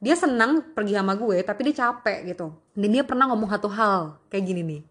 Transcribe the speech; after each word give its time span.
dia 0.00 0.16
senang 0.16 0.64
pergi 0.72 0.96
sama 0.96 1.12
gue 1.12 1.44
tapi 1.44 1.60
dia 1.68 1.84
capek 1.84 2.32
gitu 2.32 2.56
dan 2.72 2.88
dia 2.88 3.04
pernah 3.04 3.28
ngomong 3.28 3.52
satu 3.52 3.68
hal 3.68 4.16
kayak 4.32 4.48
gini 4.48 4.62
nih 4.64 4.82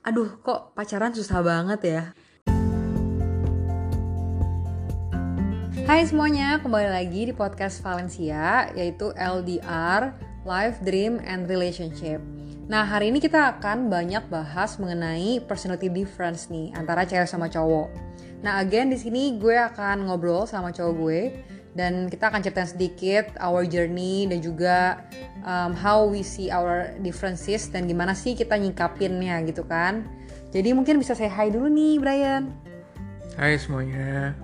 aduh 0.00 0.40
kok 0.40 0.72
pacaran 0.72 1.12
susah 1.12 1.44
banget 1.44 1.80
ya 1.84 2.02
Hai 5.84 6.06
semuanya, 6.06 6.62
kembali 6.62 6.86
lagi 6.86 7.26
di 7.26 7.34
podcast 7.34 7.82
Valencia 7.82 8.70
yaitu 8.78 9.10
LDR, 9.18 10.14
Life, 10.46 10.78
Dream, 10.86 11.18
and 11.26 11.50
Relationship. 11.50 12.22
Nah, 12.70 12.86
hari 12.86 13.10
ini 13.10 13.18
kita 13.18 13.58
akan 13.58 13.90
banyak 13.90 14.22
bahas 14.30 14.78
mengenai 14.78 15.42
personality 15.50 15.90
difference 15.90 16.46
nih 16.46 16.70
antara 16.78 17.02
cewek 17.02 17.26
sama 17.26 17.50
cowok. 17.50 17.90
Nah, 18.38 18.62
again 18.62 18.94
di 18.94 19.02
sini 19.02 19.34
gue 19.34 19.58
akan 19.58 20.06
ngobrol 20.06 20.46
sama 20.46 20.70
cowok 20.70 20.94
gue 20.94 21.20
dan 21.74 22.10
kita 22.10 22.30
akan 22.30 22.40
cerita 22.42 22.66
sedikit 22.66 23.30
our 23.38 23.62
journey 23.62 24.26
dan 24.26 24.42
juga 24.42 25.06
um, 25.46 25.70
how 25.70 26.02
we 26.02 26.26
see 26.26 26.50
our 26.50 26.90
differences 26.98 27.70
dan 27.70 27.86
gimana 27.86 28.14
sih 28.14 28.34
kita 28.34 28.58
nyikapinnya 28.58 29.38
gitu 29.46 29.62
kan. 29.62 30.06
Jadi 30.50 30.74
mungkin 30.74 30.98
bisa 30.98 31.14
saya 31.14 31.30
hi 31.30 31.50
dulu 31.54 31.70
nih 31.70 32.02
Brian. 32.02 32.50
Hai 33.38 33.54
semuanya. 33.54 34.34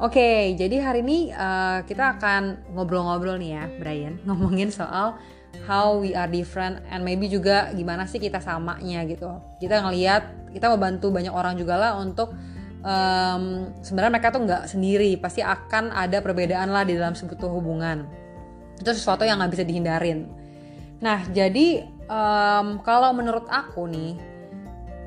Oke, 0.00 0.56
jadi 0.56 0.80
hari 0.80 1.04
ini 1.04 1.28
uh, 1.28 1.84
kita 1.84 2.16
akan 2.16 2.72
ngobrol-ngobrol 2.72 3.36
nih 3.36 3.52
ya, 3.52 3.64
Brian, 3.76 4.16
ngomongin 4.26 4.72
soal 4.72 5.20
how 5.68 5.98
we 6.00 6.16
are 6.16 6.30
different 6.30 6.80
and 6.88 7.04
maybe 7.04 7.28
juga 7.28 7.68
gimana 7.76 8.08
sih 8.08 8.16
kita 8.16 8.40
samanya 8.40 9.04
gitu. 9.04 9.28
Kita 9.60 9.84
ngelihat, 9.84 10.54
kita 10.56 10.72
membantu 10.72 11.12
banyak 11.12 11.34
orang 11.34 11.58
juga 11.60 11.76
lah 11.76 11.92
untuk 12.00 12.32
um, 12.80 13.72
sebenarnya 13.80 14.12
mereka 14.12 14.32
tuh 14.32 14.42
nggak 14.44 14.64
sendiri, 14.68 15.16
pasti 15.20 15.40
akan 15.44 15.92
ada 15.92 16.20
perbedaan 16.20 16.72
lah 16.72 16.84
di 16.84 16.96
dalam 16.96 17.16
sebuah 17.16 17.50
hubungan. 17.50 18.04
Itu 18.80 18.90
sesuatu 18.92 19.24
yang 19.24 19.40
nggak 19.40 19.52
bisa 19.52 19.64
dihindarin. 19.64 20.28
Nah, 21.00 21.24
jadi 21.32 21.84
um, 22.08 22.80
kalau 22.84 23.12
menurut 23.16 23.48
aku 23.48 23.88
nih 23.88 24.16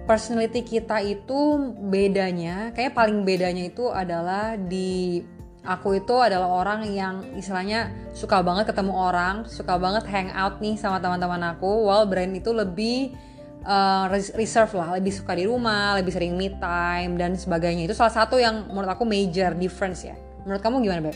personality 0.03 0.66
kita 0.66 1.00
itu 1.06 1.72
bedanya, 1.89 2.73
kayak 2.75 2.98
paling 2.98 3.23
bedanya 3.23 3.70
itu 3.70 3.88
adalah 3.89 4.58
di 4.58 5.22
aku 5.64 5.95
itu 5.95 6.16
adalah 6.20 6.59
orang 6.59 6.83
yang 6.92 7.23
istilahnya 7.39 7.89
suka 8.11 8.44
banget 8.44 8.70
ketemu 8.73 8.94
orang, 8.94 9.48
suka 9.48 9.80
banget 9.80 10.03
hang 10.11 10.30
out 10.36 10.59
nih 10.59 10.76
sama 10.76 11.00
teman-teman 11.00 11.55
aku. 11.55 11.88
While 11.88 12.11
Brian 12.11 12.36
itu 12.36 12.52
lebih 12.52 13.16
uh, 13.64 14.06
reserve 14.36 14.72
lah, 14.75 14.95
lebih 15.00 15.11
suka 15.11 15.33
di 15.36 15.47
rumah, 15.47 15.97
lebih 15.97 16.11
sering 16.14 16.36
me 16.36 16.53
time 16.59 17.19
dan 17.19 17.36
sebagainya. 17.36 17.88
Itu 17.89 17.95
salah 17.95 18.14
satu 18.14 18.39
yang 18.39 18.70
menurut 18.70 18.92
aku 18.92 19.03
major 19.08 19.55
difference 19.55 20.08
ya. 20.08 20.16
Menurut 20.44 20.61
kamu 20.61 20.75
gimana, 20.83 21.02
Beb? 21.09 21.16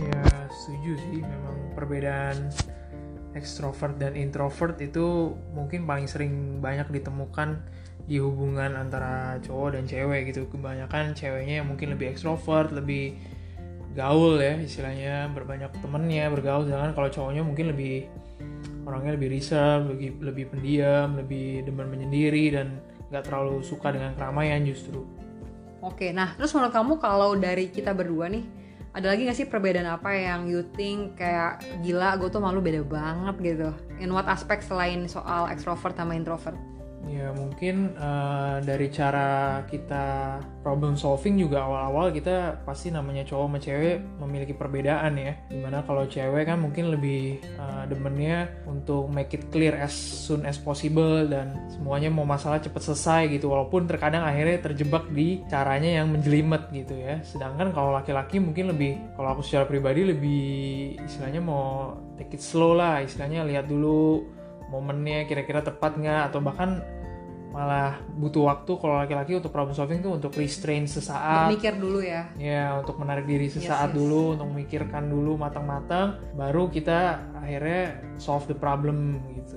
Ya, 0.00 0.24
setuju 0.52 0.92
sih. 1.08 1.20
Memang 1.24 1.56
perbedaan 1.76 2.52
ekstrovert 3.36 4.00
dan 4.00 4.16
introvert 4.16 4.80
itu 4.80 5.36
mungkin 5.52 5.84
paling 5.84 6.08
sering 6.08 6.64
banyak 6.64 6.88
ditemukan 6.88 7.60
di 8.08 8.16
hubungan 8.22 8.78
antara 8.78 9.36
cowok 9.44 9.76
dan 9.76 9.84
cewek 9.84 10.32
gitu 10.32 10.48
kebanyakan 10.48 11.12
ceweknya 11.12 11.60
yang 11.60 11.68
mungkin 11.68 11.92
lebih 11.92 12.14
ekstrovert 12.14 12.72
lebih 12.72 13.18
gaul 13.92 14.38
ya 14.38 14.56
istilahnya 14.56 15.28
berbanyak 15.36 15.68
temennya 15.82 16.30
bergaul 16.32 16.64
sedangkan 16.64 16.92
kalau 16.94 17.08
cowoknya 17.12 17.42
mungkin 17.42 17.74
lebih 17.74 18.06
orangnya 18.86 19.18
lebih 19.18 19.34
reserve 19.34 19.90
lebih 19.92 20.22
lebih 20.22 20.44
pendiam 20.54 21.18
lebih 21.18 21.66
demen 21.66 21.90
menyendiri 21.90 22.54
dan 22.54 22.78
nggak 23.10 23.26
terlalu 23.26 23.60
suka 23.66 23.90
dengan 23.90 24.14
keramaian 24.14 24.62
justru. 24.62 25.02
Oke 25.82 26.14
nah 26.14 26.32
terus 26.38 26.54
menurut 26.54 26.72
kamu 26.72 26.92
kalau 27.02 27.34
dari 27.34 27.68
kita 27.68 27.90
berdua 27.92 28.30
nih 28.30 28.46
ada 28.96 29.12
lagi 29.12 29.28
gak 29.28 29.36
sih 29.36 29.44
perbedaan 29.44 29.84
apa 29.84 30.08
yang 30.16 30.48
you 30.48 30.64
think 30.72 31.20
kayak 31.20 31.60
gila 31.84 32.16
gue 32.16 32.32
tuh 32.32 32.40
malu 32.40 32.64
beda 32.64 32.80
banget 32.80 33.36
gitu? 33.44 33.68
In 34.00 34.08
what 34.08 34.24
aspect 34.24 34.64
selain 34.64 35.04
soal 35.04 35.52
extrovert 35.52 35.92
sama 35.92 36.16
introvert 36.16 36.56
Ya 37.06 37.30
mungkin 37.30 37.94
uh, 37.94 38.58
dari 38.66 38.90
cara 38.90 39.62
kita 39.70 40.38
problem 40.66 40.98
solving 40.98 41.38
juga 41.38 41.62
awal-awal 41.62 42.10
kita 42.10 42.66
pasti 42.66 42.90
namanya 42.90 43.22
cowok 43.22 43.46
sama 43.46 43.58
cewek 43.62 43.96
memiliki 44.18 44.54
perbedaan 44.58 45.14
ya. 45.14 45.32
Di 45.46 45.58
mana 45.62 45.86
kalau 45.86 46.04
cewek 46.10 46.50
kan 46.50 46.58
mungkin 46.58 46.90
lebih 46.90 47.38
uh, 47.56 47.86
demennya 47.86 48.50
untuk 48.66 49.06
make 49.06 49.32
it 49.38 49.46
clear 49.54 49.78
as 49.78 49.94
soon 49.94 50.42
as 50.42 50.58
possible 50.58 51.22
dan 51.30 51.54
semuanya 51.70 52.10
mau 52.10 52.26
masalah 52.26 52.58
cepet 52.58 52.82
selesai 52.82 53.30
gitu. 53.38 53.54
Walaupun 53.54 53.86
terkadang 53.86 54.26
akhirnya 54.26 54.58
terjebak 54.58 55.06
di 55.14 55.46
caranya 55.46 56.02
yang 56.02 56.10
menjelimet 56.10 56.68
gitu 56.74 56.98
ya. 56.98 57.22
Sedangkan 57.22 57.70
kalau 57.70 57.94
laki-laki 57.94 58.42
mungkin 58.42 58.74
lebih, 58.74 58.98
kalau 59.14 59.38
aku 59.38 59.46
secara 59.46 59.64
pribadi 59.64 60.02
lebih 60.02 60.44
istilahnya 61.06 61.38
mau 61.38 61.94
take 62.18 62.34
it 62.34 62.42
slow 62.42 62.74
lah. 62.74 62.98
Istilahnya 62.98 63.46
lihat 63.46 63.70
dulu 63.70 64.26
momennya 64.66 65.30
kira-kira 65.30 65.62
tepat 65.62 65.94
nggak 65.94 66.34
atau 66.34 66.42
bahkan 66.42 66.82
malah 67.56 67.96
butuh 68.20 68.52
waktu 68.52 68.72
kalau 68.76 69.00
laki-laki 69.00 69.32
untuk 69.32 69.48
problem 69.48 69.72
solving 69.72 70.04
tuh 70.04 70.12
untuk 70.20 70.28
restrain 70.36 70.84
sesaat. 70.84 71.48
Untuk 71.48 71.56
mikir 71.56 71.80
dulu 71.80 72.04
ya. 72.04 72.28
Ya 72.36 72.76
untuk 72.76 73.00
menarik 73.00 73.24
diri 73.24 73.48
sesaat 73.48 73.88
yes, 73.88 73.96
yes. 73.96 73.96
dulu 73.96 74.36
untuk 74.36 74.46
memikirkan 74.52 75.08
dulu 75.08 75.40
matang-matang 75.40 76.20
baru 76.36 76.68
kita 76.68 77.16
akhirnya 77.40 77.96
solve 78.20 78.44
the 78.44 78.52
problem 78.52 79.24
gitu. 79.32 79.56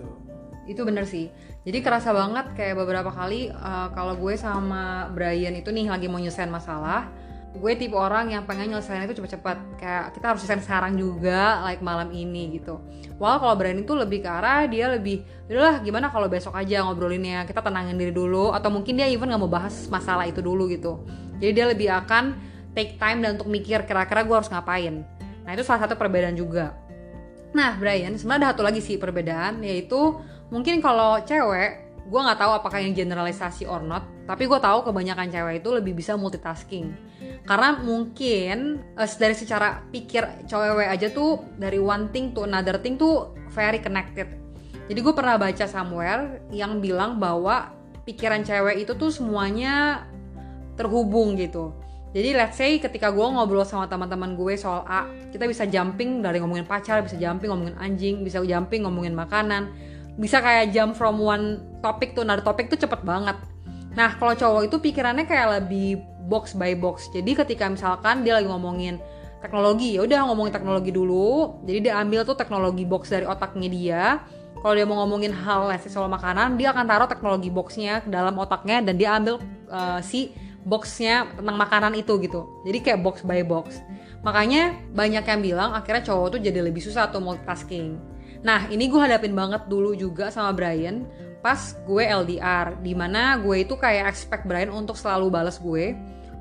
Itu 0.63 0.87
bener 0.87 1.03
sih. 1.03 1.27
Jadi 1.67 1.83
kerasa 1.83 2.15
banget 2.15 2.55
kayak 2.55 2.79
beberapa 2.79 3.11
kali 3.11 3.51
uh, 3.51 3.91
kalau 3.91 4.15
gue 4.15 4.39
sama 4.39 5.11
Brian 5.11 5.59
itu 5.59 5.67
nih 5.67 5.91
lagi 5.91 6.07
mau 6.07 6.23
nyelesain 6.23 6.47
masalah 6.47 7.11
gue 7.49 7.73
tipe 7.73 7.97
orang 7.97 8.29
yang 8.29 8.45
pengen 8.45 8.69
nyelesain 8.69 9.01
itu 9.09 9.17
cepet-cepet 9.17 9.57
kayak 9.81 10.13
kita 10.13 10.25
harus 10.31 10.45
selesai 10.45 10.69
sekarang 10.69 10.93
juga 10.93 11.65
like 11.65 11.81
malam 11.81 12.13
ini 12.13 12.61
gitu. 12.61 12.77
Walau 13.17 13.41
kalau 13.41 13.55
Brian 13.57 13.81
itu 13.81 13.97
lebih 13.97 14.21
ke 14.21 14.29
arah 14.29 14.69
dia 14.69 14.85
lebih 14.85 15.25
udahlah 15.49 15.81
gimana 15.81 16.13
kalau 16.13 16.29
besok 16.29 16.53
aja 16.53 16.85
ngobrolinnya? 16.85 17.49
Kita 17.49 17.65
tenangin 17.65 17.97
diri 17.97 18.13
dulu. 18.13 18.53
Atau 18.53 18.69
mungkin 18.69 18.93
dia 19.01 19.09
even 19.09 19.33
nggak 19.33 19.41
mau 19.41 19.49
bahas 19.49 19.89
masalah 19.89 20.29
itu 20.29 20.45
dulu 20.45 20.69
gitu. 20.69 21.01
Jadi 21.41 21.51
dia 21.51 21.65
lebih 21.65 21.89
akan 21.89 22.37
take 22.77 23.01
time 23.01 23.25
dan 23.25 23.35
untuk 23.35 23.49
mikir 23.49 23.81
kira-kira 23.89 24.21
gue 24.21 24.35
harus 24.37 24.51
ngapain. 24.53 25.01
Nah 25.43 25.51
itu 25.57 25.65
salah 25.65 25.89
satu 25.89 25.97
perbedaan 25.97 26.37
juga. 26.37 26.77
Nah 27.57 27.73
Brian 27.81 28.13
sebenarnya 28.13 28.45
ada 28.45 28.49
satu 28.53 28.61
lagi 28.61 28.79
sih 28.85 29.01
perbedaan 29.01 29.65
yaitu 29.65 30.21
mungkin 30.53 30.85
kalau 30.85 31.17
cewek 31.25 31.88
gue 32.09 32.19
nggak 32.19 32.39
tahu 32.41 32.51
apakah 32.57 32.81
yang 32.81 32.97
generalisasi 32.97 33.69
or 33.69 33.85
not 33.85 34.19
tapi 34.29 34.45
gue 34.45 34.59
tahu 34.61 34.85
kebanyakan 34.85 35.33
cewek 35.33 35.65
itu 35.65 35.69
lebih 35.73 35.97
bisa 35.97 36.13
multitasking. 36.13 36.93
Karena 37.49 37.81
mungkin 37.81 38.77
uh, 38.93 39.09
dari 39.17 39.33
secara 39.33 39.81
pikir 39.89 40.45
cewek 40.45 40.85
aja 40.85 41.09
tuh 41.09 41.41
dari 41.57 41.81
one 41.81 42.13
thing 42.13 42.29
to 42.37 42.45
another 42.45 42.77
thing 42.77 42.93
tuh 42.93 43.33
very 43.49 43.81
connected. 43.81 44.29
Jadi 44.85 44.99
gue 45.01 45.13
pernah 45.17 45.33
baca 45.41 45.65
somewhere 45.65 46.45
yang 46.53 46.77
bilang 46.77 47.17
bahwa 47.17 47.73
pikiran 48.05 48.45
cewek 48.45 48.85
itu 48.85 48.93
tuh 48.93 49.09
semuanya 49.09 50.05
terhubung 50.77 51.33
gitu. 51.33 51.73
Jadi 52.13 52.29
let's 52.37 52.61
say 52.61 52.77
ketika 52.77 53.09
gue 53.09 53.25
ngobrol 53.25 53.65
sama 53.65 53.89
teman-teman 53.89 54.37
gue 54.37 54.53
soal 54.61 54.85
A, 54.85 55.09
kita 55.33 55.49
bisa 55.49 55.65
jumping 55.65 56.21
dari 56.21 56.37
ngomongin 56.37 56.69
pacar, 56.69 57.01
bisa 57.01 57.17
jumping 57.17 57.49
ngomongin 57.49 57.77
anjing, 57.81 58.21
bisa 58.21 58.45
jumping 58.45 58.85
ngomongin 58.85 59.17
makanan, 59.17 59.73
bisa 60.21 60.37
kayak 60.37 60.69
jump 60.69 60.93
from 60.93 61.17
one 61.17 61.68
topik 61.79 62.15
tuh 62.15 62.23
another 62.27 62.43
topik 62.43 62.67
tuh 62.71 62.79
cepet 62.79 63.01
banget. 63.03 63.35
Nah 63.95 64.15
kalau 64.15 64.33
cowok 64.37 64.69
itu 64.69 64.77
pikirannya 64.79 65.25
kayak 65.25 65.47
lebih 65.59 66.03
box 66.29 66.53
by 66.53 66.77
box. 66.77 67.09
Jadi 67.09 67.33
ketika 67.33 67.65
misalkan 67.67 68.21
dia 68.21 68.37
lagi 68.37 68.47
ngomongin 68.47 69.01
teknologi, 69.41 69.97
ya 69.97 70.05
udah 70.05 70.29
ngomongin 70.29 70.53
teknologi 70.53 70.91
dulu. 70.93 71.59
Jadi 71.65 71.89
dia 71.89 71.97
ambil 71.97 72.23
tuh 72.27 72.37
teknologi 72.37 72.85
box 72.85 73.09
dari 73.09 73.25
otaknya 73.25 73.69
dia. 73.71 74.03
Kalau 74.59 74.75
dia 74.75 74.83
mau 74.83 74.99
ngomongin 75.03 75.31
hal 75.31 75.71
let's 75.71 75.87
soal 75.87 76.11
makanan, 76.11 76.59
dia 76.59 76.75
akan 76.75 76.83
taruh 76.83 77.07
teknologi 77.07 77.47
boxnya 77.47 78.03
ke 78.03 78.11
dalam 78.11 78.35
otaknya 78.35 78.83
dan 78.83 78.99
dia 78.99 79.15
ambil 79.15 79.39
uh, 79.71 80.03
si 80.03 80.35
boxnya 80.67 81.31
tentang 81.39 81.55
makanan 81.55 81.95
itu 81.95 82.19
gitu. 82.19 82.43
Jadi 82.67 82.77
kayak 82.83 82.99
box 82.99 83.23
by 83.23 83.39
box. 83.47 83.79
Makanya 84.19 84.75
banyak 84.91 85.23
yang 85.23 85.39
bilang 85.39 85.71
akhirnya 85.71 86.03
cowok 86.03 86.35
tuh 86.35 86.39
jadi 86.43 86.59
lebih 86.59 86.83
susah 86.83 87.07
tuh 87.07 87.23
multitasking. 87.23 87.95
Nah 88.43 88.67
ini 88.67 88.91
gue 88.91 88.99
hadapin 88.99 89.31
banget 89.31 89.67
dulu 89.71 89.95
juga 89.95 90.27
sama 90.27 90.51
Brian 90.51 91.07
pas 91.39 91.75
gue 91.87 92.03
LDR 92.03 92.75
di 92.83 92.91
mana 92.91 93.39
gue 93.39 93.63
itu 93.63 93.79
kayak 93.79 94.11
expect 94.11 94.43
Brian 94.43 94.71
untuk 94.71 94.99
selalu 94.99 95.31
balas 95.31 95.55
gue 95.55 95.95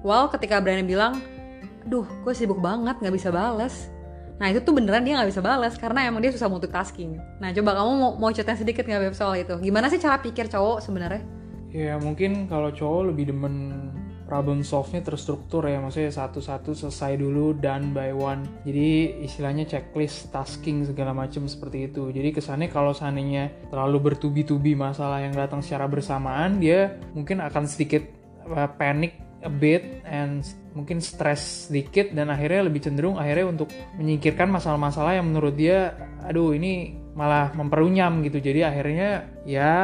Well, 0.06 0.30
ketika 0.30 0.62
Brian 0.62 0.86
bilang, 0.86 1.18
duh, 1.82 2.06
gue 2.22 2.34
sibuk 2.34 2.62
banget, 2.62 3.02
nggak 3.02 3.14
bisa 3.14 3.34
balas. 3.34 3.90
Nah 4.38 4.54
itu 4.54 4.62
tuh 4.62 4.70
beneran 4.70 5.02
dia 5.02 5.18
nggak 5.18 5.34
bisa 5.34 5.42
balas 5.42 5.74
karena 5.74 6.06
emang 6.06 6.22
dia 6.22 6.30
susah 6.30 6.46
multitasking. 6.46 7.18
Nah 7.42 7.50
coba 7.50 7.82
kamu 7.82 7.90
mau, 7.98 8.10
mau 8.14 8.30
cerita 8.30 8.54
sedikit 8.54 8.86
nggak 8.86 9.10
Beb 9.10 9.14
soal 9.18 9.42
itu? 9.42 9.58
Gimana 9.58 9.90
sih 9.90 9.98
cara 9.98 10.22
pikir 10.22 10.46
cowok 10.46 10.78
sebenarnya? 10.78 11.26
Ya 11.74 11.98
mungkin 11.98 12.46
kalau 12.46 12.70
cowok 12.70 13.10
lebih 13.10 13.34
demen 13.34 13.90
problem 14.28 14.60
solve-nya 14.60 15.00
terstruktur 15.00 15.64
ya 15.64 15.80
maksudnya 15.80 16.12
satu-satu 16.12 16.76
selesai 16.76 17.16
dulu 17.16 17.56
done 17.56 17.96
by 17.96 18.12
one. 18.12 18.44
Jadi 18.69 19.25
istilahnya 19.25 19.64
checklist 19.64 20.28
tasking 20.28 20.84
segala 20.84 21.16
macam 21.16 21.48
seperti 21.48 21.88
itu. 21.88 22.12
Jadi 22.12 22.36
kesannya 22.36 22.69
kalau 22.69 22.92
seandainya 22.92 23.48
terlalu 23.72 24.12
bertubi-tubi 24.12 24.76
masalah 24.76 25.25
yang 25.25 25.32
datang 25.32 25.64
secara 25.64 25.88
bersamaan 25.88 26.60
dia 26.60 27.00
mungkin 27.16 27.40
akan 27.40 27.64
sedikit 27.64 28.04
panik 28.76 29.16
a 29.40 29.50
bit 29.50 30.02
and 30.04 30.44
mungkin 30.75 30.98
stres 30.98 31.70
sedikit 31.70 32.10
dan 32.10 32.28
akhirnya 32.28 32.66
lebih 32.66 32.82
cenderung 32.82 33.16
akhirnya 33.16 33.46
untuk 33.48 33.70
menyingkirkan 33.96 34.50
masalah-masalah 34.50 35.14
yang 35.14 35.30
menurut 35.30 35.54
dia 35.54 35.94
aduh 36.26 36.52
ini 36.52 36.98
malah 37.16 37.50
memperunyam 37.56 38.22
gitu. 38.22 38.38
Jadi 38.38 38.60
akhirnya 38.62 39.26
ya 39.42 39.75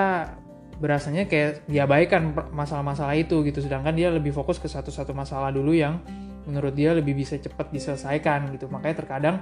berasanya 0.79 1.31
kayak 1.31 1.67
diabaikan 1.71 2.35
masalah-masalah 2.51 3.15
itu 3.15 3.47
gitu 3.47 3.63
sedangkan 3.63 3.95
dia 3.95 4.11
lebih 4.11 4.35
fokus 4.35 4.59
ke 4.59 4.67
satu-satu 4.67 5.15
masalah 5.15 5.55
dulu 5.55 5.71
yang 5.71 6.03
menurut 6.45 6.77
dia 6.77 6.93
lebih 6.93 7.17
bisa 7.17 7.41
cepat 7.41 7.73
diselesaikan 7.73 8.53
gitu 8.53 8.69
makanya 8.69 9.05
terkadang 9.05 9.37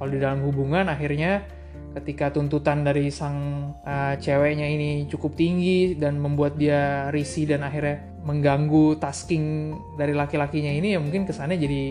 kalau 0.00 0.08
di 0.08 0.18
dalam 0.22 0.40
hubungan 0.46 0.88
akhirnya 0.88 1.44
ketika 1.96 2.28
tuntutan 2.28 2.84
dari 2.84 3.08
sang 3.08 3.72
uh, 3.84 4.14
ceweknya 4.20 4.68
ini 4.68 5.08
cukup 5.08 5.32
tinggi 5.32 5.96
dan 5.96 6.20
membuat 6.20 6.60
dia 6.60 7.08
risih 7.08 7.48
dan 7.48 7.64
akhirnya 7.64 8.04
mengganggu 8.24 9.00
tasking 9.00 9.76
dari 9.96 10.12
laki-lakinya 10.12 10.72
ini 10.72 10.96
ya 10.96 11.00
mungkin 11.00 11.24
kesannya 11.24 11.56
jadi 11.56 11.82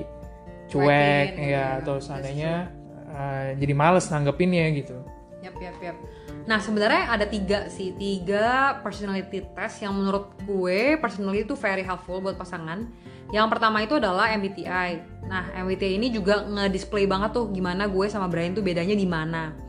cuek 0.70 1.30
ya, 1.38 1.46
ya 1.46 1.66
atau 1.82 1.98
seandainya 1.98 2.70
uh, 3.10 3.54
jadi 3.58 3.74
males 3.74 4.06
nanggepinnya 4.10 4.66
gitu. 4.78 4.98
Yap 5.42 5.58
yap 5.62 5.78
yap. 5.82 5.98
Nah 6.46 6.62
sebenarnya 6.62 7.10
ada 7.10 7.26
tiga 7.26 7.70
sih 7.74 7.98
tiga 7.98 8.78
personality 8.86 9.42
test 9.58 9.82
yang 9.82 9.98
menurut 9.98 10.38
gue 10.46 10.94
personally 11.02 11.42
itu 11.42 11.58
very 11.58 11.82
helpful 11.82 12.22
buat 12.22 12.38
pasangan. 12.38 12.86
Yang 13.34 13.48
pertama 13.50 13.82
itu 13.82 13.98
adalah 13.98 14.30
MBTI. 14.34 15.26
Nah 15.26 15.50
MBTI 15.66 15.98
ini 15.98 16.14
juga 16.14 16.46
nge-display 16.46 17.10
banget 17.10 17.34
tuh 17.34 17.50
gimana 17.50 17.90
gue 17.90 18.06
sama 18.06 18.30
Brian 18.30 18.54
tuh 18.54 18.62
bedanya 18.62 18.94
di 18.94 19.10
mana. 19.10 19.66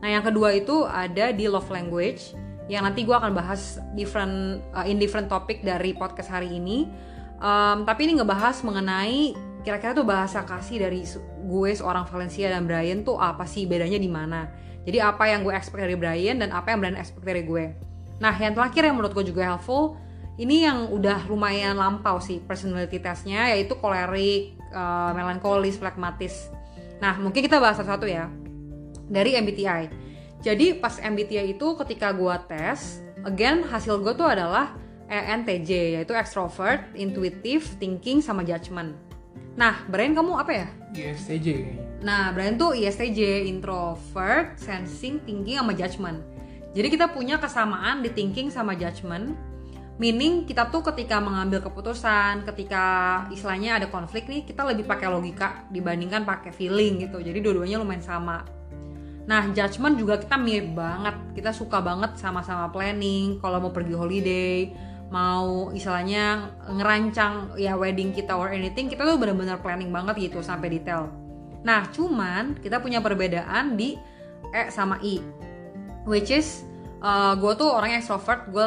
Nah, 0.00 0.08
yang 0.08 0.24
kedua 0.24 0.56
itu 0.56 0.88
ada 0.88 1.30
di 1.30 1.44
love 1.46 1.68
language 1.68 2.32
yang 2.72 2.88
nanti 2.88 3.04
gue 3.04 3.12
akan 3.12 3.36
bahas 3.36 3.82
different 3.92 4.64
uh, 4.72 4.86
in 4.88 4.96
different 4.96 5.28
topic 5.28 5.60
dari 5.60 5.92
podcast 5.92 6.32
hari 6.32 6.56
ini. 6.56 6.88
Um, 7.40 7.84
tapi 7.84 8.08
ini 8.08 8.20
ngebahas 8.20 8.64
mengenai 8.64 9.36
kira-kira 9.60 9.92
tuh 9.92 10.08
bahasa 10.08 10.40
kasih 10.44 10.88
dari 10.88 11.04
gue 11.44 11.70
seorang 11.76 12.08
Valencia 12.08 12.48
dan 12.48 12.64
Brian 12.64 13.04
tuh 13.04 13.20
apa 13.20 13.44
sih 13.44 13.68
bedanya 13.68 14.00
di 14.00 14.08
mana. 14.08 14.48
Jadi 14.84 14.98
apa 14.98 15.28
yang 15.28 15.44
gue 15.44 15.52
expect 15.52 15.82
dari 15.84 15.96
Brian 15.96 16.40
dan 16.40 16.50
apa 16.56 16.72
yang 16.72 16.78
Brian 16.80 16.96
expect 16.96 17.24
dari 17.24 17.44
gue. 17.44 17.72
Nah, 18.20 18.34
yang 18.36 18.52
terakhir 18.52 18.88
yang 18.88 18.96
menurut 18.96 19.12
gue 19.16 19.24
juga 19.32 19.44
helpful 19.44 19.96
ini 20.40 20.64
yang 20.64 20.88
udah 20.88 21.28
lumayan 21.28 21.76
lampau 21.76 22.16
sih 22.16 22.40
personality 22.40 22.96
testnya 22.96 23.52
yaitu 23.52 23.76
kolerik, 23.76 24.56
uh, 24.72 25.12
melankolis, 25.12 25.76
flekmatis. 25.76 26.48
Nah, 26.96 27.20
mungkin 27.20 27.44
kita 27.44 27.60
bahas 27.60 27.76
satu-satu 27.76 28.08
ya 28.08 28.32
dari 29.10 29.36
MBTI. 29.36 29.92
Jadi 30.40 30.80
pas 30.80 30.96
MBTI 30.96 31.60
itu 31.60 31.76
ketika 31.84 32.16
gue 32.16 32.32
tes, 32.48 33.04
again 33.28 33.68
hasil 33.68 34.00
gue 34.00 34.16
tuh 34.16 34.24
adalah 34.24 34.72
ENTJ 35.10 36.00
yaitu 36.00 36.16
extrovert, 36.16 36.88
intuitive, 36.96 37.66
thinking 37.76 38.24
sama 38.24 38.40
judgment. 38.40 38.96
Nah, 39.58 39.84
Brian 39.90 40.16
kamu 40.16 40.40
apa 40.40 40.52
ya? 40.52 40.66
ISTJ 40.94 41.48
Nah, 42.00 42.32
Brian 42.32 42.56
tuh 42.56 42.72
ISTJ, 42.72 43.44
introvert, 43.44 44.56
sensing, 44.56 45.20
thinking 45.20 45.60
sama 45.60 45.76
judgment. 45.76 46.24
Jadi 46.72 46.88
kita 46.88 47.12
punya 47.12 47.36
kesamaan 47.36 48.00
di 48.00 48.08
thinking 48.08 48.48
sama 48.48 48.72
judgment. 48.72 49.36
Meaning 50.00 50.48
kita 50.48 50.72
tuh 50.72 50.80
ketika 50.80 51.20
mengambil 51.20 51.60
keputusan, 51.60 52.48
ketika 52.48 52.84
istilahnya 53.28 53.76
ada 53.76 53.92
konflik 53.92 54.32
nih, 54.32 54.48
kita 54.48 54.64
lebih 54.64 54.88
pakai 54.88 55.12
logika 55.12 55.68
dibandingkan 55.68 56.24
pakai 56.24 56.56
feeling 56.56 57.04
gitu. 57.04 57.20
Jadi 57.20 57.36
dua-duanya 57.44 57.76
lumayan 57.76 58.00
sama. 58.00 58.48
Nah, 59.28 59.52
judgment 59.52 60.00
juga 60.00 60.16
kita 60.16 60.40
mirip 60.40 60.72
banget. 60.72 61.36
Kita 61.36 61.52
suka 61.52 61.84
banget 61.84 62.16
sama-sama 62.16 62.72
planning 62.72 63.36
kalau 63.44 63.60
mau 63.60 63.72
pergi 63.76 63.92
holiday, 63.92 64.72
mau 65.10 65.74
istilahnya 65.74 66.54
ngerancang 66.70 67.58
ya 67.58 67.74
wedding 67.74 68.14
kita 68.14 68.38
or 68.38 68.54
anything, 68.54 68.86
kita 68.86 69.02
tuh 69.02 69.18
benar-benar 69.18 69.58
planning 69.58 69.90
banget 69.90 70.30
gitu 70.30 70.38
sampai 70.40 70.70
detail. 70.70 71.10
Nah, 71.66 71.90
cuman 71.90 72.56
kita 72.62 72.78
punya 72.78 73.02
perbedaan 73.02 73.74
di 73.74 73.98
E 74.54 74.62
sama 74.70 74.96
I. 75.02 75.20
Which 76.08 76.32
is 76.32 76.64
uh, 77.02 77.36
gue 77.36 77.52
tuh 77.58 77.68
orang 77.68 77.98
extrovert, 77.98 78.48
gue 78.48 78.66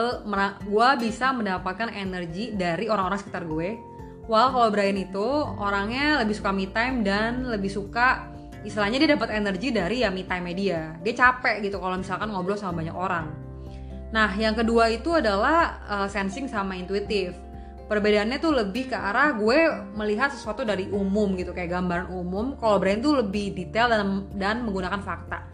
gue 0.68 0.90
bisa 1.02 1.34
mendapatkan 1.34 1.90
energi 1.90 2.54
dari 2.54 2.92
orang-orang 2.92 3.20
sekitar 3.24 3.48
gue. 3.48 3.80
While 4.24 4.56
kalau 4.56 4.70
Brian 4.72 4.96
itu 4.96 5.28
orangnya 5.60 6.24
lebih 6.24 6.36
suka 6.38 6.56
me 6.56 6.72
time 6.72 7.04
dan 7.04 7.44
lebih 7.44 7.68
suka 7.68 8.32
istilahnya 8.64 9.04
dia 9.04 9.20
dapat 9.20 9.36
energi 9.36 9.76
dari 9.76 10.08
ya 10.08 10.10
me 10.10 10.24
time 10.24 10.48
media 10.48 10.96
dia 11.04 11.14
capek 11.14 11.60
gitu 11.60 11.84
kalau 11.84 12.00
misalkan 12.00 12.32
ngobrol 12.32 12.56
sama 12.56 12.80
banyak 12.80 12.96
orang 12.96 13.43
nah 14.14 14.30
yang 14.38 14.54
kedua 14.54 14.94
itu 14.94 15.10
adalah 15.10 15.82
uh, 15.90 16.08
sensing 16.08 16.46
sama 16.46 16.78
intuitif. 16.78 17.34
Perbedaannya 17.84 18.40
tuh 18.40 18.54
lebih 18.56 18.94
ke 18.94 18.96
arah 18.96 19.36
gue 19.36 19.90
melihat 19.98 20.32
sesuatu 20.32 20.64
dari 20.64 20.88
umum 20.88 21.36
gitu 21.36 21.52
kayak 21.52 21.74
gambaran 21.74 22.08
umum. 22.14 22.56
Kalau 22.56 22.80
brand 22.80 23.02
tuh 23.04 23.20
lebih 23.20 23.52
detail 23.52 23.92
dan 23.92 24.30
dan 24.38 24.56
menggunakan 24.64 25.04
fakta. 25.04 25.50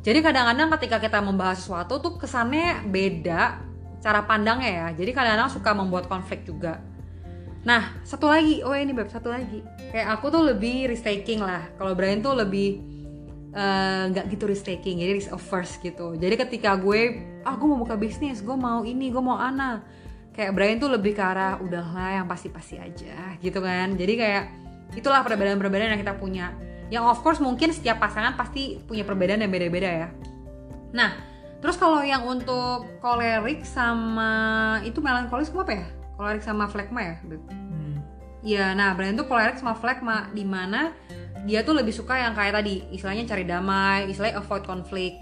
Jadi 0.00 0.18
kadang-kadang 0.20 0.68
ketika 0.76 0.96
kita 1.00 1.18
membahas 1.24 1.60
sesuatu 1.60 2.00
tuh 2.00 2.20
kesannya 2.20 2.84
beda 2.88 3.62
cara 4.00 4.20
pandangnya 4.24 4.70
ya. 4.70 4.86
Jadi 4.96 5.10
kadang-kadang 5.12 5.52
suka 5.52 5.70
membuat 5.72 6.08
konflik 6.08 6.44
juga. 6.44 6.80
Nah, 7.60 8.00
satu 8.08 8.24
lagi, 8.24 8.64
oh 8.64 8.72
ini 8.72 8.96
beb, 8.96 9.12
satu 9.12 9.28
lagi. 9.28 9.60
Kayak 9.92 10.16
aku 10.16 10.32
tuh 10.32 10.42
lebih 10.48 10.88
risk 10.88 11.04
taking 11.04 11.44
lah. 11.44 11.68
Kalau 11.76 11.92
Brian 11.92 12.24
tuh 12.24 12.32
lebih 12.32 12.80
nggak 13.50 14.24
uh, 14.26 14.30
gitu 14.30 14.44
risk 14.46 14.66
taking, 14.66 15.02
jadi 15.02 15.12
risk 15.18 15.30
averse 15.34 15.82
gitu. 15.82 16.14
Jadi 16.14 16.34
ketika 16.38 16.78
gue, 16.78 17.18
ah 17.42 17.54
gue 17.58 17.66
mau 17.66 17.82
buka 17.82 17.98
bisnis, 17.98 18.42
gue 18.42 18.54
mau 18.54 18.86
ini, 18.86 19.10
gue 19.10 19.22
mau 19.22 19.38
ana. 19.38 19.82
Kayak 20.30 20.54
Brian 20.54 20.78
tuh 20.78 20.90
lebih 20.94 21.18
ke 21.18 21.22
arah 21.22 21.58
udahlah 21.58 22.22
yang 22.22 22.26
pasti-pasti 22.30 22.78
aja 22.78 23.34
gitu 23.42 23.58
kan. 23.58 23.98
Jadi 23.98 24.12
kayak 24.14 24.44
itulah 24.94 25.26
perbedaan-perbedaan 25.26 25.98
yang 25.98 26.02
kita 26.02 26.14
punya. 26.14 26.54
Yang 26.90 27.04
of 27.10 27.18
course 27.26 27.42
mungkin 27.42 27.74
setiap 27.74 27.98
pasangan 27.98 28.38
pasti 28.38 28.78
punya 28.86 29.02
perbedaan 29.02 29.42
yang 29.42 29.50
beda-beda 29.50 29.90
ya. 30.06 30.08
Nah, 30.94 31.18
terus 31.58 31.74
kalau 31.74 32.02
yang 32.06 32.22
untuk 32.26 32.86
kolerik 33.02 33.66
sama 33.66 34.78
itu 34.86 35.02
melankolis 35.02 35.50
apa 35.50 35.74
ya? 35.74 35.86
kolerik 36.20 36.44
sama 36.44 36.68
flekma 36.68 37.00
ya? 37.00 37.16
Hmm. 37.24 37.96
Ya, 38.44 38.76
nah 38.76 38.92
Brian 38.92 39.16
tuh 39.16 39.24
kolerik 39.24 39.56
sama 39.56 39.72
flekma 39.72 40.28
di 40.36 40.44
mana 40.44 40.92
dia 41.48 41.64
tuh 41.64 41.76
lebih 41.76 41.94
suka 41.94 42.16
yang 42.16 42.32
kayak 42.36 42.60
tadi 42.60 42.84
istilahnya 42.92 43.24
cari 43.24 43.44
damai, 43.48 44.10
istilahnya 44.10 44.40
avoid 44.40 44.64
konflik. 44.64 45.16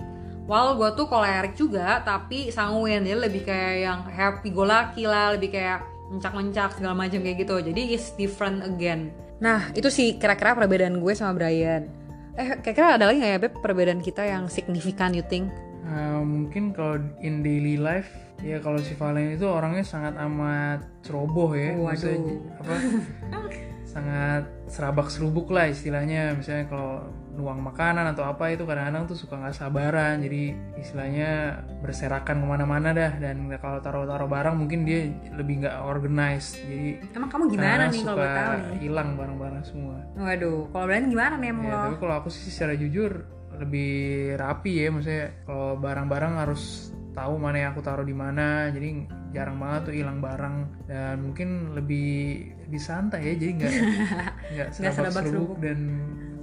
While 0.49 0.81
gue 0.81 0.91
tuh 0.97 1.06
kolerik 1.12 1.53
juga, 1.55 2.00
tapi 2.00 2.49
sanguin 2.49 3.05
dia 3.05 3.20
lebih 3.20 3.44
kayak 3.44 3.75
yang 3.85 4.00
happy 4.09 4.49
go 4.49 4.65
lucky 4.65 5.05
lah, 5.05 5.37
lebih 5.37 5.53
kayak 5.53 5.85
mencak-mencak 6.09 6.73
segala 6.81 6.97
macam 6.97 7.20
kayak 7.20 7.44
gitu. 7.44 7.61
Jadi 7.61 7.82
it's 7.93 8.17
different 8.17 8.65
again. 8.65 9.12
Nah 9.44 9.69
itu 9.76 9.93
sih 9.93 10.17
kira-kira 10.17 10.56
perbedaan 10.56 11.05
gue 11.05 11.12
sama 11.12 11.37
Brian. 11.37 11.85
Eh 12.32 12.56
kira-kira 12.65 12.97
ada 12.97 13.05
lagi 13.12 13.20
nggak 13.20 13.32
ya 13.37 13.41
Beb 13.44 13.55
perbedaan 13.61 14.00
kita 14.00 14.25
yang 14.25 14.49
signifikan 14.49 15.12
you 15.12 15.23
think? 15.29 15.53
Uh, 15.85 16.20
mungkin 16.25 16.72
kalau 16.72 17.01
in 17.20 17.41
daily 17.41 17.81
life 17.81 18.08
ya 18.44 18.60
kalau 18.63 18.79
si 18.79 18.94
Valen 18.94 19.34
itu 19.34 19.48
orangnya 19.48 19.82
sangat 19.82 20.15
amat 20.20 20.84
ceroboh 21.03 21.56
ya 21.56 21.75
Waduh. 21.75 22.39
apa 22.60 22.75
sangat 23.88 24.44
serabak 24.68 25.08
serubuk 25.08 25.48
lah 25.48 25.72
istilahnya. 25.72 26.36
Misalnya 26.36 26.68
kalau 26.68 27.08
nuang 27.32 27.64
makanan 27.64 28.12
atau 28.12 28.26
apa 28.28 28.52
itu 28.52 28.68
kadang-kadang 28.68 29.08
tuh 29.08 29.16
suka 29.16 29.40
nggak 29.40 29.56
sabaran. 29.56 30.20
Jadi 30.20 30.52
istilahnya 30.76 31.64
berserakan 31.80 32.44
ke 32.44 32.46
mana-mana 32.46 32.92
dah. 32.92 33.16
Dan 33.16 33.48
kalau 33.56 33.80
taruh-taruh 33.80 34.28
barang 34.28 34.54
mungkin 34.60 34.84
dia 34.84 35.08
lebih 35.32 35.64
nggak 35.64 35.76
organized. 35.88 36.60
Jadi 36.68 37.00
emang 37.16 37.30
kamu 37.32 37.44
gimana 37.48 37.88
nih 37.88 38.02
kalau 38.04 38.26
tahu 38.28 38.52
nih 38.52 38.78
hilang 38.84 39.08
barang-barang 39.16 39.64
semua. 39.64 39.96
Waduh 40.20 40.68
kalau 40.68 40.84
Brian 40.84 41.08
gimana 41.08 41.34
nih 41.40 41.48
emang 41.48 41.66
ya, 41.72 41.88
tapi 41.88 41.96
kalau 41.96 42.14
aku 42.20 42.28
sih 42.28 42.52
secara 42.52 42.76
jujur 42.76 43.24
lebih 43.56 44.36
rapi 44.36 44.84
ya. 44.84 44.92
Maksudnya 44.92 45.26
kalau 45.48 45.80
barang-barang 45.80 46.44
harus 46.44 46.92
tahu 47.19 47.34
mana 47.34 47.56
yang 47.58 47.70
aku 47.75 47.82
taruh 47.82 48.06
di 48.06 48.15
mana. 48.15 48.70
Jadi 48.70 49.10
jarang 49.34 49.58
banget 49.58 49.91
tuh 49.91 49.94
hilang 49.98 50.22
barang. 50.22 50.56
Dan 50.87 51.15
mungkin 51.27 51.75
lebih 51.75 52.46
lebih 52.70 52.81
santai 52.81 53.20
ya 53.27 53.32
jadi 53.34 53.53
nggak 53.58 53.72
nggak 54.55 54.93
serabak 54.94 55.25
serubuk 55.27 55.58
dan 55.58 55.79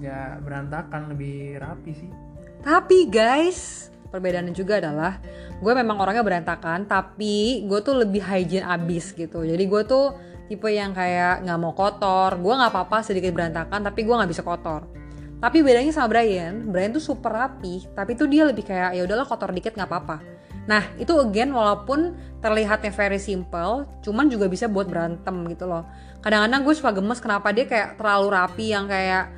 ya 0.04 0.36
berantakan 0.44 1.16
lebih 1.16 1.64
rapi 1.64 1.92
sih. 1.96 2.12
Tapi 2.60 3.08
guys 3.08 3.88
perbedaannya 4.12 4.54
juga 4.56 4.80
adalah 4.80 5.20
gue 5.60 5.74
memang 5.76 6.00
orangnya 6.00 6.24
berantakan 6.24 6.88
tapi 6.88 7.66
gue 7.68 7.80
tuh 7.80 7.96
lebih 8.04 8.20
hygiene 8.20 8.68
abis 8.68 9.16
gitu. 9.16 9.48
Jadi 9.48 9.64
gue 9.64 9.82
tuh 9.88 10.12
tipe 10.52 10.68
yang 10.68 10.92
kayak 10.92 11.48
nggak 11.48 11.60
mau 11.62 11.72
kotor. 11.72 12.36
Gue 12.36 12.52
nggak 12.52 12.74
apa-apa 12.76 13.00
sedikit 13.06 13.32
berantakan 13.32 13.80
tapi 13.80 14.04
gue 14.04 14.12
nggak 14.12 14.32
bisa 14.32 14.44
kotor. 14.44 14.92
Tapi 15.36 15.62
bedanya 15.62 15.94
sama 15.94 16.10
Brian. 16.10 16.68
Brian 16.74 16.92
tuh 16.92 17.04
super 17.04 17.32
rapi 17.32 17.86
tapi 17.94 18.18
tuh 18.18 18.28
dia 18.28 18.44
lebih 18.44 18.68
kayak 18.68 18.98
ya 18.98 19.02
udahlah 19.08 19.24
kotor 19.24 19.54
dikit 19.54 19.78
nggak 19.78 19.88
apa-apa 19.88 20.35
Nah, 20.66 20.82
itu 20.98 21.14
again 21.22 21.54
walaupun 21.54 22.18
terlihatnya 22.42 22.90
very 22.90 23.22
simple, 23.22 23.86
cuman 24.02 24.30
juga 24.30 24.50
bisa 24.50 24.66
buat 24.66 24.90
berantem 24.90 25.46
gitu 25.50 25.70
loh. 25.70 25.86
Kadang-kadang 26.26 26.66
gue 26.66 26.74
suka 26.74 26.90
gemes 26.90 27.22
kenapa 27.22 27.54
dia 27.54 27.70
kayak 27.70 28.02
terlalu 28.02 28.28
rapi 28.34 28.66
yang 28.74 28.90
kayak 28.90 29.30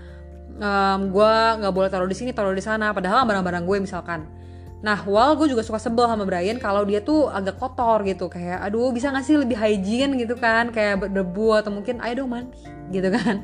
um, 0.56 1.12
gue 1.12 1.34
nggak 1.60 1.74
boleh 1.76 1.90
taruh 1.92 2.08
di 2.08 2.16
sini, 2.16 2.32
taruh 2.32 2.56
di 2.56 2.64
sana. 2.64 2.96
Padahal 2.96 3.28
barang-barang 3.28 3.64
gue 3.68 3.78
misalkan. 3.84 4.24
Nah, 4.78 5.04
while 5.04 5.36
gue 5.36 5.52
juga 5.52 5.66
suka 5.66 5.82
sebel 5.82 6.06
sama 6.06 6.24
Brian 6.24 6.62
kalau 6.62 6.86
dia 6.88 7.02
tuh 7.04 7.28
agak 7.28 7.60
kotor 7.60 8.06
gitu, 8.08 8.30
kayak 8.30 8.62
aduh 8.62 8.94
bisa 8.94 9.10
gak 9.10 9.26
sih 9.26 9.36
lebih 9.36 9.58
hygiene 9.58 10.16
gitu 10.22 10.38
kan, 10.38 10.70
kayak 10.70 11.02
berdebu 11.02 11.60
atau 11.60 11.74
mungkin 11.74 11.98
ayo 12.06 12.24
dong 12.24 12.32
mandi 12.32 12.56
gitu 12.96 13.10
kan. 13.10 13.44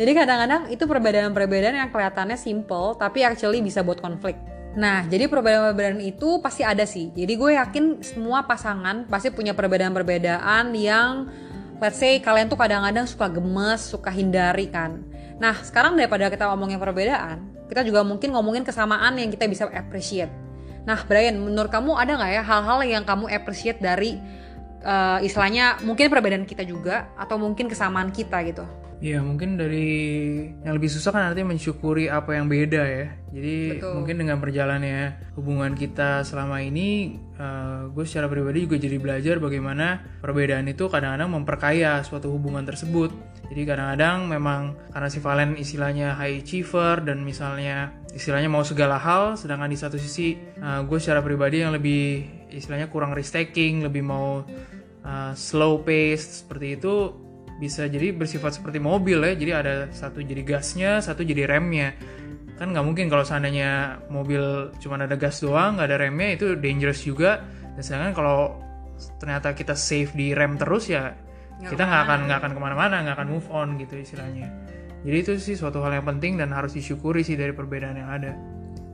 Jadi 0.00 0.10
kadang-kadang 0.16 0.72
itu 0.72 0.80
perbedaan-perbedaan 0.88 1.76
yang 1.76 1.90
kelihatannya 1.92 2.40
simple 2.40 2.96
tapi 2.96 3.20
actually 3.22 3.60
bisa 3.60 3.84
buat 3.84 4.00
konflik. 4.00 4.34
Nah, 4.70 5.02
jadi 5.10 5.26
perbedaan-perbedaan 5.26 5.98
itu 5.98 6.38
pasti 6.38 6.62
ada 6.62 6.86
sih. 6.86 7.10
Jadi 7.10 7.32
gue 7.34 7.58
yakin 7.58 8.06
semua 8.06 8.46
pasangan 8.46 9.02
pasti 9.10 9.34
punya 9.34 9.50
perbedaan-perbedaan 9.50 10.70
yang 10.78 11.26
let's 11.82 11.98
say 11.98 12.22
kalian 12.22 12.46
tuh 12.46 12.54
kadang-kadang 12.54 13.08
suka 13.08 13.26
gemes, 13.26 13.82
suka 13.82 14.14
hindari 14.14 14.70
kan. 14.70 15.02
Nah, 15.42 15.58
sekarang 15.58 15.98
daripada 15.98 16.30
kita 16.30 16.46
ngomongin 16.54 16.78
perbedaan, 16.78 17.50
kita 17.66 17.82
juga 17.82 18.06
mungkin 18.06 18.30
ngomongin 18.30 18.62
kesamaan 18.62 19.18
yang 19.18 19.32
kita 19.32 19.50
bisa 19.50 19.66
appreciate. 19.66 20.30
Nah, 20.86 21.02
Brian, 21.02 21.34
menurut 21.40 21.72
kamu 21.72 21.96
ada 21.96 22.14
nggak 22.14 22.30
ya 22.30 22.42
hal-hal 22.44 22.78
yang 22.86 23.02
kamu 23.02 23.26
appreciate 23.26 23.82
dari 23.82 24.22
uh, 24.86 25.18
istilahnya 25.18 25.82
mungkin 25.82 26.06
perbedaan 26.12 26.46
kita 26.46 26.62
juga 26.62 27.10
atau 27.18 27.40
mungkin 27.42 27.66
kesamaan 27.66 28.14
kita 28.14 28.38
gitu? 28.46 28.64
Ya 29.00 29.24
mungkin 29.24 29.56
dari 29.56 29.88
yang 30.60 30.76
lebih 30.76 30.92
susah 30.92 31.08
kan 31.08 31.32
artinya 31.32 31.56
mensyukuri 31.56 32.12
apa 32.12 32.36
yang 32.36 32.52
beda 32.52 32.84
ya. 32.84 33.06
Jadi 33.32 33.80
Betul. 33.80 33.96
mungkin 33.96 34.16
dengan 34.20 34.36
berjalannya 34.36 35.32
hubungan 35.40 35.72
kita 35.72 36.20
selama 36.20 36.60
ini, 36.60 37.16
uh, 37.40 37.88
gue 37.88 38.04
secara 38.04 38.28
pribadi 38.28 38.68
juga 38.68 38.76
jadi 38.76 39.00
belajar 39.00 39.40
bagaimana 39.40 40.04
perbedaan 40.20 40.68
itu 40.68 40.92
kadang-kadang 40.92 41.32
memperkaya 41.32 42.04
suatu 42.04 42.28
hubungan 42.28 42.60
tersebut. 42.68 43.08
Jadi 43.48 43.62
kadang-kadang 43.64 44.28
memang 44.28 44.76
karena 44.92 45.08
si 45.08 45.18
Valen 45.24 45.56
istilahnya 45.56 46.20
high 46.20 46.44
achiever 46.44 47.00
dan 47.00 47.24
misalnya 47.24 47.96
istilahnya 48.12 48.52
mau 48.52 48.68
segala 48.68 49.00
hal, 49.00 49.40
sedangkan 49.40 49.72
di 49.72 49.80
satu 49.80 49.96
sisi 49.96 50.36
uh, 50.60 50.84
gue 50.84 51.00
secara 51.00 51.24
pribadi 51.24 51.64
yang 51.64 51.72
lebih 51.72 52.28
istilahnya 52.52 52.92
kurang 52.92 53.16
risk 53.16 53.32
taking, 53.32 53.80
lebih 53.80 54.04
mau 54.04 54.44
uh, 55.08 55.32
slow 55.32 55.80
pace 55.80 56.44
seperti 56.44 56.76
itu 56.76 57.29
bisa 57.60 57.84
jadi 57.84 58.16
bersifat 58.16 58.56
seperti 58.56 58.80
mobil 58.80 59.20
ya. 59.20 59.36
Jadi 59.36 59.52
ada 59.52 59.74
satu 59.92 60.24
jadi 60.24 60.40
gasnya 60.40 61.04
satu 61.04 61.20
jadi 61.20 61.44
remnya. 61.44 61.92
Kan 62.56 62.72
nggak 62.72 62.84
mungkin 62.84 63.12
kalau 63.12 63.22
seandainya 63.22 64.00
mobil 64.08 64.72
cuma 64.80 64.96
ada 64.96 65.14
gas 65.20 65.44
doang 65.44 65.76
nggak 65.76 65.88
ada 65.92 65.96
remnya 66.08 66.28
itu 66.40 66.56
dangerous 66.56 67.04
juga. 67.04 67.44
Dan 67.76 67.82
sedangkan 67.84 68.12
kalau 68.16 68.56
ternyata 69.20 69.52
kita 69.52 69.76
safe 69.76 70.16
di 70.16 70.32
rem 70.32 70.60
terus 70.60 70.88
ya 70.88 71.12
gak 71.60 71.72
kita 71.72 71.82
nggak 71.88 72.02
akan 72.08 72.18
nggak 72.28 72.38
akan 72.40 72.52
ke 72.52 72.60
mana-mana 72.60 72.96
nggak 73.04 73.16
akan 73.20 73.28
move 73.28 73.48
on 73.52 73.76
gitu 73.76 74.00
istilahnya. 74.00 74.48
Jadi 75.00 75.16
itu 75.16 75.32
sih 75.40 75.56
suatu 75.56 75.80
hal 75.84 76.00
yang 76.00 76.08
penting 76.08 76.36
dan 76.40 76.52
harus 76.52 76.76
disyukuri 76.76 77.24
sih 77.24 77.36
dari 77.36 77.52
perbedaan 77.52 77.96
yang 77.96 78.08
ada 78.12 78.32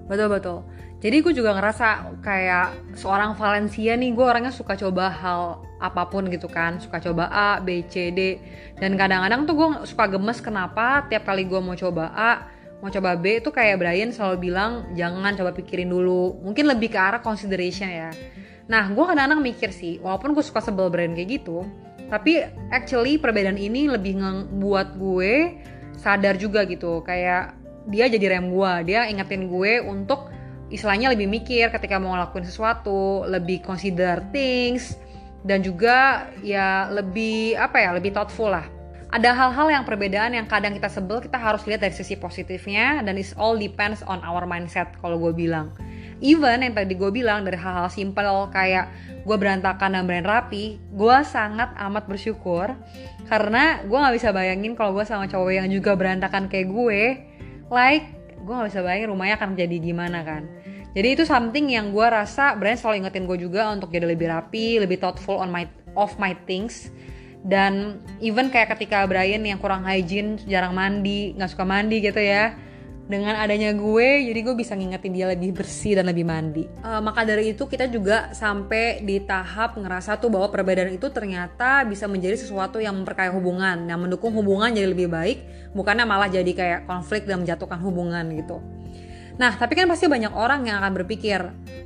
betul 0.06 0.28
betul. 0.32 0.58
Jadi 0.96 1.20
gue 1.20 1.34
juga 1.36 1.52
ngerasa 1.52 2.18
kayak 2.24 2.96
seorang 2.96 3.36
Valencia 3.36 3.92
nih 3.94 4.16
gue 4.16 4.24
orangnya 4.24 4.48
suka 4.48 4.80
coba 4.80 5.12
hal 5.12 5.60
apa 5.76 6.08
pun 6.08 6.24
gitu 6.32 6.48
kan. 6.48 6.80
Suka 6.80 6.98
coba 7.04 7.28
A 7.28 7.60
B 7.60 7.84
C 7.84 8.08
D. 8.10 8.40
Dan 8.80 8.96
kadang-kadang 8.96 9.44
tuh 9.44 9.54
gue 9.54 9.68
suka 9.84 10.08
gemes 10.08 10.40
kenapa 10.40 11.04
tiap 11.12 11.28
kali 11.28 11.44
gue 11.44 11.60
mau 11.60 11.76
coba 11.76 12.10
A 12.16 12.32
mau 12.80 12.88
coba 12.92 13.12
B 13.16 13.44
itu 13.44 13.52
kayak 13.52 13.80
Brian 13.80 14.12
selalu 14.12 14.48
bilang 14.48 14.88
jangan 14.96 15.36
coba 15.36 15.52
pikirin 15.52 15.92
dulu. 15.92 16.40
Mungkin 16.40 16.64
lebih 16.64 16.88
ke 16.92 16.98
arah 16.98 17.20
consideration 17.20 17.92
ya. 17.92 18.10
Nah 18.66 18.88
gue 18.88 19.04
kadang-kadang 19.04 19.44
mikir 19.44 19.70
sih 19.76 20.00
walaupun 20.00 20.32
gue 20.32 20.42
suka 20.42 20.64
sebel 20.64 20.88
Brian 20.88 21.12
kayak 21.12 21.44
gitu 21.44 21.64
tapi 22.06 22.38
actually 22.70 23.18
perbedaan 23.18 23.58
ini 23.58 23.90
lebih 23.90 24.16
buat 24.62 24.96
gue 24.96 25.60
sadar 25.98 26.40
juga 26.40 26.64
gitu. 26.64 27.04
Kayak 27.04 27.52
dia 27.86 28.10
jadi 28.10 28.38
rem 28.38 28.50
gue 28.50 28.72
dia 28.90 29.06
ingetin 29.06 29.46
gue 29.46 29.78
untuk 29.82 30.30
istilahnya 30.70 31.14
lebih 31.14 31.30
mikir 31.30 31.70
ketika 31.70 32.02
mau 32.02 32.14
ngelakuin 32.14 32.46
sesuatu, 32.46 33.22
lebih 33.30 33.62
consider 33.62 34.22
things 34.34 34.98
dan 35.46 35.62
juga 35.62 36.26
ya 36.42 36.90
lebih 36.90 37.54
apa 37.54 37.78
ya, 37.78 37.90
lebih 37.94 38.10
thoughtful 38.10 38.50
lah. 38.50 38.66
Ada 39.14 39.30
hal-hal 39.30 39.70
yang 39.70 39.84
perbedaan 39.86 40.34
yang 40.34 40.50
kadang 40.50 40.74
kita 40.74 40.90
sebel, 40.90 41.22
kita 41.22 41.38
harus 41.38 41.62
lihat 41.70 41.78
dari 41.78 41.94
sisi 41.94 42.18
positifnya 42.18 43.06
dan 43.06 43.14
it 43.14 43.30
all 43.38 43.54
depends 43.54 44.02
on 44.10 44.18
our 44.26 44.42
mindset 44.42 44.90
kalau 44.98 45.14
gue 45.22 45.30
bilang. 45.30 45.70
Even 46.18 46.64
yang 46.64 46.74
tadi 46.74 46.96
gue 46.96 47.12
bilang 47.12 47.46
dari 47.46 47.60
hal-hal 47.60 47.86
simple 47.92 48.50
kayak 48.50 48.90
gue 49.22 49.36
berantakan 49.36 49.94
dan 49.94 50.04
brand 50.10 50.26
rapi, 50.26 50.80
gue 50.80 51.16
sangat 51.22 51.70
amat 51.78 52.10
bersyukur 52.10 52.74
karena 53.30 53.84
gue 53.86 53.94
nggak 53.94 54.16
bisa 54.16 54.34
bayangin 54.34 54.74
kalau 54.74 54.96
gue 54.96 55.06
sama 55.06 55.30
cowok 55.30 55.52
yang 55.54 55.68
juga 55.70 55.94
berantakan 55.94 56.50
kayak 56.50 56.66
gue, 56.66 57.00
like 57.72 58.06
gue 58.36 58.52
gak 58.54 58.68
bisa 58.70 58.80
bayangin 58.84 59.10
rumahnya 59.10 59.34
akan 59.40 59.58
jadi 59.58 59.76
gimana 59.82 60.22
kan. 60.22 60.46
Jadi 60.96 61.08
itu 61.12 61.24
something 61.28 61.68
yang 61.68 61.92
gue 61.92 62.06
rasa 62.08 62.56
brand 62.56 62.78
selalu 62.80 63.04
ingetin 63.04 63.28
gue 63.28 63.38
juga 63.42 63.68
untuk 63.68 63.92
jadi 63.92 64.08
lebih 64.08 64.32
rapi 64.32 64.80
lebih 64.80 64.96
thoughtful 65.02 65.36
on 65.42 65.52
my 65.52 65.68
of 65.98 66.14
my 66.16 66.32
things. 66.48 66.88
Dan 67.46 68.02
even 68.18 68.50
kayak 68.50 68.74
ketika 68.74 69.06
Brian 69.06 69.44
yang 69.46 69.60
kurang 69.60 69.86
hygiene 69.86 70.40
jarang 70.48 70.74
mandi 70.74 71.36
nggak 71.36 71.50
suka 71.52 71.62
mandi 71.62 72.02
gitu 72.02 72.18
ya 72.18 72.56
dengan 73.06 73.38
adanya 73.38 73.70
gue 73.70 74.26
jadi 74.26 74.40
gue 74.42 74.54
bisa 74.58 74.74
ngingetin 74.74 75.14
dia 75.14 75.26
lebih 75.30 75.54
bersih 75.54 75.94
dan 75.94 76.10
lebih 76.10 76.26
mandi 76.26 76.66
uh, 76.82 76.98
maka 76.98 77.22
dari 77.22 77.54
itu 77.54 77.64
kita 77.70 77.86
juga 77.86 78.34
sampai 78.34 79.06
di 79.06 79.22
tahap 79.22 79.78
ngerasa 79.78 80.18
tuh 80.18 80.26
bahwa 80.26 80.50
perbedaan 80.50 80.90
itu 80.90 81.06
ternyata 81.14 81.86
bisa 81.86 82.10
menjadi 82.10 82.34
sesuatu 82.34 82.82
yang 82.82 82.98
memperkaya 82.98 83.30
hubungan 83.30 83.86
yang 83.86 84.02
mendukung 84.02 84.34
hubungan 84.34 84.74
jadi 84.74 84.90
lebih 84.90 85.06
baik 85.06 85.38
bukannya 85.70 86.02
malah 86.02 86.26
jadi 86.26 86.50
kayak 86.50 86.80
konflik 86.90 87.30
dan 87.30 87.46
menjatuhkan 87.46 87.78
hubungan 87.78 88.26
gitu 88.34 88.58
Nah, 89.36 89.52
tapi 89.52 89.76
kan 89.76 89.84
pasti 89.84 90.08
banyak 90.08 90.32
orang 90.32 90.64
yang 90.64 90.80
akan 90.80 90.96
berpikir, 90.96 91.40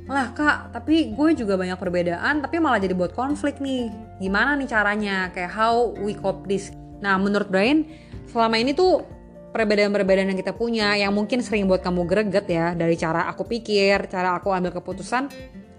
lah 0.07 0.31
kak, 0.31 0.71
tapi 0.71 1.11
gue 1.11 1.29
juga 1.35 1.59
banyak 1.59 1.75
perbedaan, 1.75 2.39
tapi 2.39 2.63
malah 2.63 2.79
jadi 2.79 2.95
buat 2.95 3.11
konflik 3.11 3.59
nih. 3.59 3.91
Gimana 4.23 4.55
nih 4.55 4.71
caranya? 4.71 5.27
Kayak 5.35 5.51
how 5.51 5.91
we 5.99 6.15
cope 6.15 6.47
this? 6.47 6.71
Nah, 7.03 7.19
menurut 7.19 7.51
Brian, 7.51 7.83
selama 8.31 8.55
ini 8.55 8.71
tuh 8.71 9.03
perbedaan-perbedaan 9.51 10.31
yang 10.31 10.39
kita 10.39 10.55
punya 10.55 10.95
yang 10.95 11.11
mungkin 11.11 11.43
sering 11.43 11.67
buat 11.67 11.83
kamu 11.83 12.07
greget 12.07 12.47
ya 12.47 12.71
dari 12.75 12.95
cara 12.95 13.27
aku 13.27 13.43
pikir, 13.47 14.07
cara 14.07 14.35
aku 14.39 14.51
ambil 14.51 14.71
keputusan. 14.71 15.27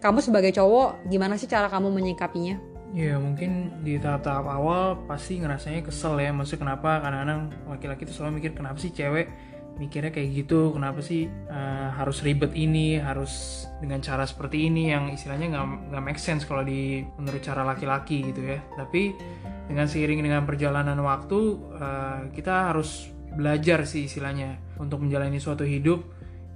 Kamu 0.03 0.19
sebagai 0.21 0.53
cowok 0.53 1.09
gimana 1.09 1.39
sih 1.39 1.47
cara 1.47 1.71
kamu 1.71 1.89
menyikapinya? 1.95 2.73
Ya 2.93 3.17
mungkin 3.17 3.73
di 3.81 3.97
tahap-tahap 3.97 4.45
awal 4.45 5.01
pasti 5.09 5.41
ngerasanya 5.41 5.81
kesel 5.81 6.21
ya 6.21 6.29
Maksudnya 6.29 6.69
kenapa 6.69 7.01
kadang-kadang 7.01 7.49
laki-laki 7.65 8.05
tuh 8.05 8.13
selalu 8.13 8.45
mikir 8.45 8.53
kenapa 8.53 8.77
sih 8.77 8.93
cewek 8.93 9.33
mikirnya 9.81 10.13
kayak 10.13 10.45
gitu 10.45 10.77
Kenapa 10.77 11.01
sih 11.01 11.25
uh, 11.49 11.89
harus 11.97 12.21
ribet 12.21 12.53
ini 12.53 13.01
Harus 13.01 13.65
dengan 13.81 14.05
cara 14.05 14.29
seperti 14.29 14.69
ini 14.69 14.93
Yang 14.93 15.25
istilahnya 15.25 15.57
nggak 15.57 15.67
nggak 15.89 16.03
make 16.05 16.21
sense 16.21 16.45
kalau 16.45 16.61
di 16.69 17.01
menurut 17.17 17.41
cara 17.41 17.65
laki-laki 17.65 18.29
gitu 18.29 18.45
ya 18.45 18.61
Tapi 18.77 19.17
dengan 19.73 19.89
seiring 19.89 20.21
dengan 20.21 20.45
perjalanan 20.45 21.01
waktu 21.01 21.39
uh, 21.73 22.29
Kita 22.29 22.77
harus 22.77 23.09
belajar 23.35 23.85
sih 23.89 24.07
istilahnya 24.07 24.61
untuk 24.79 25.03
menjalani 25.03 25.41
suatu 25.41 25.65
hidup 25.67 26.05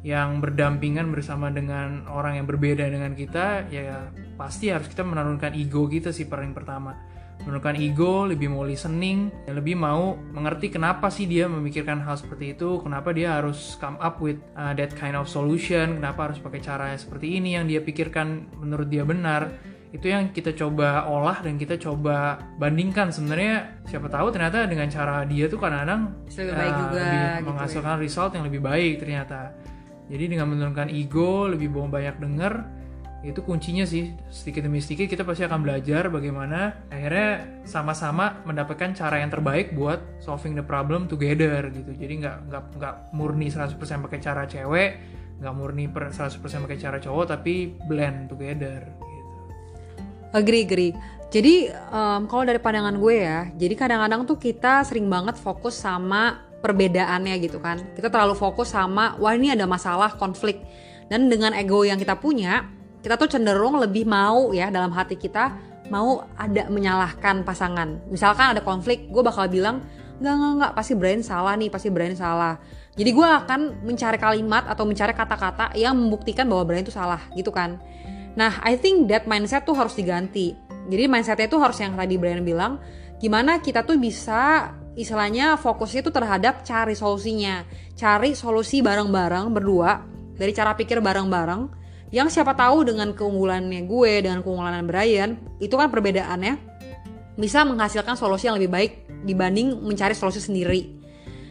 yang 0.07 0.39
berdampingan 0.39 1.11
bersama 1.11 1.51
dengan 1.51 2.07
orang 2.07 2.39
yang 2.39 2.47
berbeda 2.47 2.87
dengan 2.87 3.17
kita 3.19 3.67
ya 3.73 4.07
pasti 4.39 4.71
harus 4.71 4.87
kita 4.87 5.03
menurunkan 5.03 5.57
ego 5.59 5.91
kita 5.91 6.15
sih 6.15 6.31
paling 6.31 6.55
pertama. 6.55 6.95
Menurunkan 7.43 7.77
ego 7.79 8.25
lebih 8.27 8.49
mau 8.49 8.63
listening 8.63 9.29
lebih 9.51 9.75
mau 9.75 10.15
mengerti 10.15 10.73
kenapa 10.73 11.13
sih 11.13 11.27
dia 11.27 11.51
memikirkan 11.51 12.01
hal 12.03 12.17
seperti 12.17 12.57
itu 12.57 12.81
kenapa 12.81 13.13
dia 13.13 13.39
harus 13.39 13.77
come 13.77 14.01
up 14.01 14.19
with 14.23 14.41
uh, 14.57 14.73
that 14.73 14.91
kind 14.97 15.15
of 15.15 15.29
solution 15.29 16.01
kenapa 16.01 16.33
harus 16.33 16.39
pakai 16.41 16.65
cara 16.65 16.91
seperti 16.97 17.39
ini 17.39 17.55
yang 17.61 17.69
dia 17.69 17.85
pikirkan 17.85 18.51
menurut 18.57 18.89
dia 18.89 19.05
benar 19.05 19.53
itu 19.95 20.07
yang 20.11 20.35
kita 20.35 20.51
coba 20.55 21.07
olah 21.07 21.39
dan 21.43 21.55
kita 21.55 21.79
coba 21.79 22.41
bandingkan. 22.59 23.15
Sebenarnya 23.15 23.83
siapa 23.87 24.11
tahu 24.11 24.35
ternyata 24.35 24.67
dengan 24.67 24.91
cara 24.91 25.23
dia 25.23 25.47
tuh 25.47 25.63
kadang-kadang 25.63 26.27
lebih 26.27 26.55
baik 26.55 26.73
uh, 26.73 26.79
juga 26.83 27.03
lebih 27.03 27.21
gitu 27.23 27.47
menghasilkan 27.51 27.97
ya. 27.97 28.03
result 28.03 28.31
yang 28.35 28.45
lebih 28.47 28.61
baik 28.63 28.93
ternyata. 28.99 29.41
Jadi 30.07 30.25
dengan 30.27 30.47
menurunkan 30.51 30.89
ego 30.91 31.51
lebih 31.51 31.71
banyak 31.71 32.19
denger 32.19 32.55
itu 33.27 33.43
kuncinya 33.43 33.83
sih. 33.83 34.15
Sedikit 34.31 34.67
demi 34.67 34.79
sedikit 34.79 35.11
kita 35.11 35.23
pasti 35.27 35.43
akan 35.43 35.63
belajar 35.63 36.07
bagaimana 36.11 36.87
akhirnya 36.91 37.63
sama-sama 37.67 38.43
mendapatkan 38.47 38.95
cara 38.95 39.23
yang 39.23 39.31
terbaik 39.35 39.75
buat 39.75 39.99
solving 40.23 40.55
the 40.55 40.63
problem 40.63 41.11
together 41.11 41.67
gitu. 41.75 41.91
Jadi 41.95 42.23
nggak 42.23 42.37
nggak 42.51 42.63
nggak 42.79 42.95
murni 43.15 43.51
100% 43.51 43.79
pakai 43.79 44.19
cara 44.23 44.47
cewek 44.47 44.91
nggak 45.37 45.53
murni 45.53 45.85
per 45.93 46.09
100% 46.09 46.41
pakai 46.41 46.79
cara 46.81 46.97
cowok 46.97 47.25
tapi 47.29 47.77
blend 47.85 48.33
together 48.33 48.89
agree 50.33 50.65
agree. 50.67 50.93
Jadi 51.27 51.69
um, 51.91 52.31
kalau 52.31 52.47
dari 52.47 52.63
pandangan 52.63 52.97
gue 52.97 53.15
ya 53.19 53.51
jadi 53.59 53.75
kadang-kadang 53.75 54.23
tuh 54.25 54.39
kita 54.39 54.87
sering 54.87 55.11
banget 55.11 55.35
fokus 55.35 55.75
sama 55.75 56.47
perbedaannya 56.63 57.35
gitu 57.43 57.59
kan. 57.59 57.83
Kita 57.95 58.09
terlalu 58.09 58.39
fokus 58.39 58.73
sama 58.73 59.19
wah 59.19 59.35
ini 59.35 59.53
ada 59.53 59.67
masalah 59.67 60.15
konflik. 60.15 60.63
Dan 61.07 61.31
dengan 61.31 61.55
ego 61.55 61.87
yang 61.87 61.99
kita 61.99 62.19
punya 62.19 62.67
kita 63.03 63.15
tuh 63.15 63.31
cenderung 63.31 63.79
lebih 63.79 64.03
mau 64.03 64.51
ya 64.51 64.67
dalam 64.71 64.91
hati 64.91 65.15
kita 65.15 65.55
mau 65.91 66.27
ada 66.35 66.67
menyalahkan 66.67 67.47
pasangan. 67.47 68.03
Misalkan 68.11 68.55
ada 68.59 68.63
konflik 68.63 69.07
gue 69.11 69.23
bakal 69.23 69.47
bilang 69.47 69.83
nggak 70.17 70.35
nggak 70.35 70.53
nggak 70.59 70.73
pasti 70.75 70.93
Brian 70.97 71.23
salah 71.23 71.55
nih 71.55 71.71
pasti 71.71 71.89
Brian 71.91 72.19
salah. 72.19 72.59
Jadi 72.97 73.11
gue 73.13 73.29
akan 73.29 73.85
mencari 73.85 74.17
kalimat 74.17 74.65
atau 74.67 74.89
mencari 74.89 75.13
kata-kata 75.13 75.77
yang 75.77 75.93
membuktikan 75.93 76.49
bahwa 76.49 76.65
Brian 76.65 76.83
itu 76.83 76.95
salah 76.95 77.21
gitu 77.37 77.53
kan. 77.53 77.77
Nah, 78.37 78.61
I 78.61 78.77
think 78.77 79.09
that 79.09 79.25
mindset 79.25 79.65
tuh 79.65 79.75
harus 79.75 79.97
diganti. 79.97 80.53
Jadi 80.87 81.09
mindsetnya 81.11 81.49
tuh 81.49 81.59
harus 81.59 81.81
yang 81.81 81.97
tadi 81.97 82.15
Brian 82.21 82.45
bilang, 82.45 82.79
gimana 83.19 83.59
kita 83.59 83.83
tuh 83.83 83.97
bisa 83.97 84.71
istilahnya 84.95 85.57
fokusnya 85.61 86.01
tuh 86.05 86.15
terhadap 86.15 86.63
cari 86.63 86.93
solusinya. 86.95 87.65
Cari 87.97 88.37
solusi 88.37 88.85
bareng-bareng 88.85 89.51
berdua 89.51 90.05
dari 90.37 90.53
cara 90.53 90.77
pikir 90.77 91.01
bareng-bareng 91.01 91.85
yang 92.15 92.31
siapa 92.31 92.55
tahu 92.55 92.87
dengan 92.87 93.13
keunggulannya 93.13 93.83
gue 93.85 94.13
dengan 94.23 94.41
keunggulan 94.41 94.87
Brian 94.87 95.37
itu 95.59 95.75
kan 95.75 95.91
perbedaannya 95.91 96.55
bisa 97.35 97.67
menghasilkan 97.67 98.15
solusi 98.15 98.49
yang 98.49 98.57
lebih 98.57 98.73
baik 98.73 98.93
dibanding 99.27 99.85
mencari 99.85 100.17
solusi 100.17 100.41
sendiri. 100.41 100.97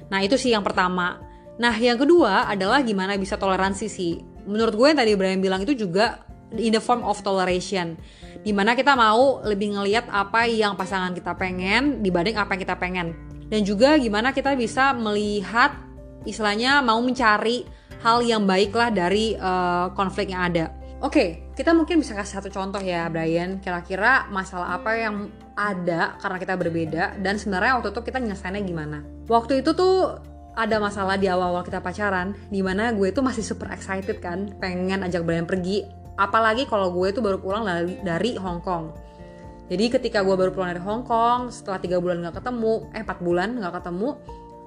Nah, 0.09 0.25
itu 0.25 0.39
sih 0.39 0.53
yang 0.53 0.65
pertama. 0.65 1.21
Nah, 1.61 1.75
yang 1.77 2.01
kedua 2.01 2.49
adalah 2.49 2.81
gimana 2.81 3.13
bisa 3.19 3.37
toleransi 3.37 3.85
sih. 3.85 4.17
Menurut 4.49 4.73
gue 4.73 4.87
yang 4.89 4.99
tadi 5.01 5.11
Brian 5.13 5.41
bilang 5.41 5.61
itu 5.61 5.77
juga 5.77 6.24
in 6.53 6.75
the 6.75 6.81
form 6.81 7.01
of 7.01 7.17
toleration. 7.25 7.97
Di 8.45 8.53
mana 8.53 8.77
kita 8.77 8.93
mau 8.93 9.41
lebih 9.41 9.73
ngeliat 9.73 10.05
apa 10.13 10.45
yang 10.45 10.77
pasangan 10.77 11.17
kita 11.17 11.33
pengen 11.33 12.05
dibanding 12.05 12.37
apa 12.37 12.53
yang 12.53 12.61
kita 12.61 12.77
pengen. 12.77 13.07
Dan 13.49 13.65
juga 13.65 13.97
gimana 13.97 14.33
kita 14.33 14.53
bisa 14.53 14.93
melihat 14.93 15.73
istilahnya 16.25 16.81
mau 16.81 16.97
mencari 17.01 17.65
hal 18.01 18.21
yang 18.21 18.45
baik 18.45 18.73
lah 18.73 18.89
dari 18.93 19.37
uh, 19.37 19.89
konflik 19.97 20.33
yang 20.33 20.49
ada. 20.49 20.65
Oke, 21.03 21.11
okay, 21.11 21.29
kita 21.53 21.75
mungkin 21.75 22.01
bisa 22.01 22.17
kasih 22.17 22.41
satu 22.41 22.49
contoh 22.49 22.81
ya 22.81 23.05
Brian. 23.09 23.61
Kira-kira 23.61 24.25
masalah 24.33 24.77
apa 24.77 24.97
yang 24.97 25.29
ada 25.53 26.17
karena 26.17 26.37
kita 26.41 26.53
berbeda 26.57 27.03
dan 27.21 27.37
sebenarnya 27.37 27.79
waktu 27.79 27.89
itu 27.93 28.01
kita 28.01 28.17
nyelesainnya 28.21 28.63
gimana? 28.65 28.97
Waktu 29.29 29.61
itu 29.61 29.71
tuh 29.77 30.17
ada 30.55 30.79
masalah 30.79 31.19
di 31.19 31.27
awal-awal 31.27 31.67
kita 31.67 31.83
pacaran 31.83 32.33
di 32.47 32.63
mana 32.63 32.95
gue 32.95 33.11
tuh 33.11 33.21
masih 33.21 33.43
super 33.43 33.69
excited 33.75 34.23
kan 34.23 34.55
pengen 34.57 35.03
ajak 35.03 35.27
Brian 35.27 35.43
pergi 35.43 35.83
apalagi 36.15 36.67
kalau 36.67 36.91
gue 36.91 37.11
tuh 37.11 37.23
baru 37.23 37.37
pulang 37.39 37.63
dari, 38.03 38.39
Hong 38.39 38.63
Kong. 38.63 38.91
Jadi 39.65 39.89
ketika 39.89 40.21
gue 40.21 40.35
baru 40.37 40.51
pulang 40.53 40.75
dari 40.75 40.83
Hong 40.83 41.03
Kong 41.03 41.49
setelah 41.49 41.81
tiga 41.81 41.97
bulan 41.97 42.21
nggak 42.21 42.37
ketemu 42.37 42.85
eh 42.93 43.01
empat 43.01 43.19
bulan 43.19 43.57
nggak 43.57 43.73
ketemu 43.81 44.09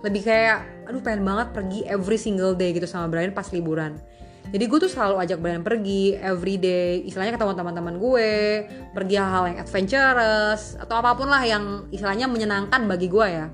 lebih 0.02 0.22
kayak 0.26 0.58
aduh 0.90 1.02
pengen 1.02 1.22
banget 1.22 1.48
pergi 1.54 1.80
every 1.86 2.18
single 2.18 2.54
day 2.54 2.74
gitu 2.74 2.86
sama 2.86 3.06
Brian 3.06 3.30
pas 3.30 3.46
liburan. 3.54 3.98
Jadi 4.48 4.64
gue 4.64 4.78
tuh 4.80 4.88
selalu 4.88 5.20
ajak 5.22 5.38
Brian 5.44 5.60
pergi 5.60 6.16
every 6.16 6.56
day. 6.56 7.04
Istilahnya 7.04 7.36
ketemu 7.36 7.52
teman-teman 7.52 7.94
gue 8.00 8.30
pergi 8.96 9.14
hal-hal 9.20 9.44
yang 9.52 9.58
adventurous 9.60 10.72
atau 10.80 11.04
apa 11.04 11.12
pun 11.12 11.28
lah 11.28 11.44
yang 11.44 11.84
istilahnya 11.92 12.26
menyenangkan 12.26 12.88
bagi 12.88 13.12
gue 13.12 13.26
ya. 13.28 13.46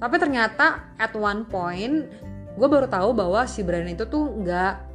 Tapi 0.00 0.16
ternyata 0.16 0.96
at 0.96 1.12
one 1.12 1.44
point 1.44 2.08
gue 2.56 2.68
baru 2.68 2.88
tahu 2.88 3.12
bahwa 3.12 3.44
si 3.44 3.60
Brian 3.60 3.92
itu 3.92 4.08
tuh 4.08 4.32
nggak 4.40 4.85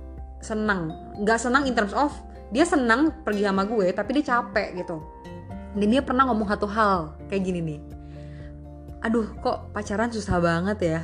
senang 0.42 0.92
nggak 1.22 1.40
senang 1.40 1.64
in 1.70 1.74
terms 1.78 1.94
of 1.94 2.12
dia 2.52 2.68
senang 2.68 3.14
pergi 3.24 3.48
sama 3.48 3.64
gue 3.64 3.94
tapi 3.96 4.20
dia 4.20 4.38
capek 4.38 4.84
gitu. 4.84 4.98
Dan 5.72 5.88
dia 5.88 6.04
pernah 6.04 6.28
ngomong 6.28 6.52
satu 6.52 6.68
hal 6.68 7.16
kayak 7.32 7.48
gini 7.48 7.60
nih. 7.64 7.80
Aduh 9.08 9.32
kok 9.40 9.72
pacaran 9.72 10.12
susah 10.12 10.44
banget 10.44 10.78
ya? 10.84 11.02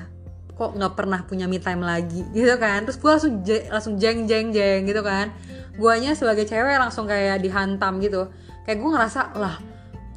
Kok 0.60 0.76
nggak 0.76 0.94
pernah 0.98 1.24
punya 1.24 1.48
me 1.48 1.62
time 1.62 1.86
lagi? 1.86 2.28
Gitu 2.36 2.58
kan? 2.60 2.84
Terus 2.84 3.00
gue 3.00 3.10
langsung 3.10 3.34
langsung 3.72 3.94
jeng 3.96 4.28
jeng 4.28 4.52
jeng 4.52 4.84
gitu 4.84 5.00
kan? 5.06 5.32
Guanya 5.80 6.18
sebagai 6.18 6.44
cewek 6.44 6.76
langsung 6.82 7.08
kayak 7.08 7.40
dihantam 7.40 8.04
gitu. 8.04 8.28
Kayak 8.68 8.84
gue 8.84 8.90
ngerasa 8.92 9.22
lah 9.40 9.56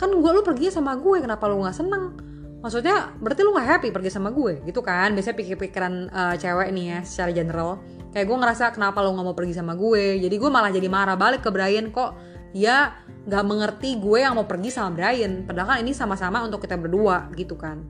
kan 0.01 0.09
gue 0.09 0.31
lu 0.33 0.41
pergi 0.41 0.73
sama 0.73 0.97
gue 0.97 1.21
kenapa 1.21 1.45
lu 1.45 1.61
nggak 1.61 1.77
seneng 1.77 2.17
maksudnya 2.61 3.17
berarti 3.17 3.41
lu 3.43 3.57
gak 3.57 3.69
happy 3.77 3.89
pergi 3.93 4.11
sama 4.13 4.31
gue? 4.33 4.61
Gitu 4.65 4.81
kan 4.85 5.13
biasanya 5.17 5.37
pikir-pikiran 5.37 5.95
uh, 6.13 6.35
cewek 6.37 6.69
nih 6.73 6.85
ya 6.97 6.99
secara 7.05 7.31
general. 7.33 7.81
Kayak 8.11 8.27
gue 8.27 8.37
ngerasa 8.37 8.65
kenapa 8.77 9.01
lu 9.01 9.17
gak 9.17 9.27
mau 9.27 9.37
pergi 9.37 9.55
sama 9.57 9.75
gue? 9.75 10.21
Jadi 10.21 10.35
gue 10.37 10.51
malah 10.53 10.71
jadi 10.71 10.89
marah 10.89 11.17
balik 11.17 11.45
ke 11.45 11.51
Brian 11.51 11.89
kok 11.91 12.17
dia 12.51 12.99
gak 13.27 13.45
mengerti 13.47 13.99
gue 13.99 14.19
yang 14.23 14.37
mau 14.37 14.47
pergi 14.47 14.71
sama 14.71 14.95
Brian. 14.95 15.47
Padahal 15.47 15.77
kan 15.77 15.79
ini 15.83 15.93
sama-sama 15.95 16.43
untuk 16.45 16.63
kita 16.63 16.77
berdua 16.77 17.31
gitu 17.35 17.57
kan. 17.57 17.81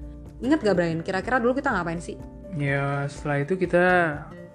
Ingat 0.41 0.65
gak 0.65 0.77
Brian? 0.77 1.01
Kira-kira 1.05 1.43
dulu 1.43 1.57
kita 1.57 1.73
ngapain 1.73 2.01
sih? 2.01 2.17
Ya 2.59 3.07
setelah 3.07 3.47
itu 3.47 3.55
kita 3.55 3.87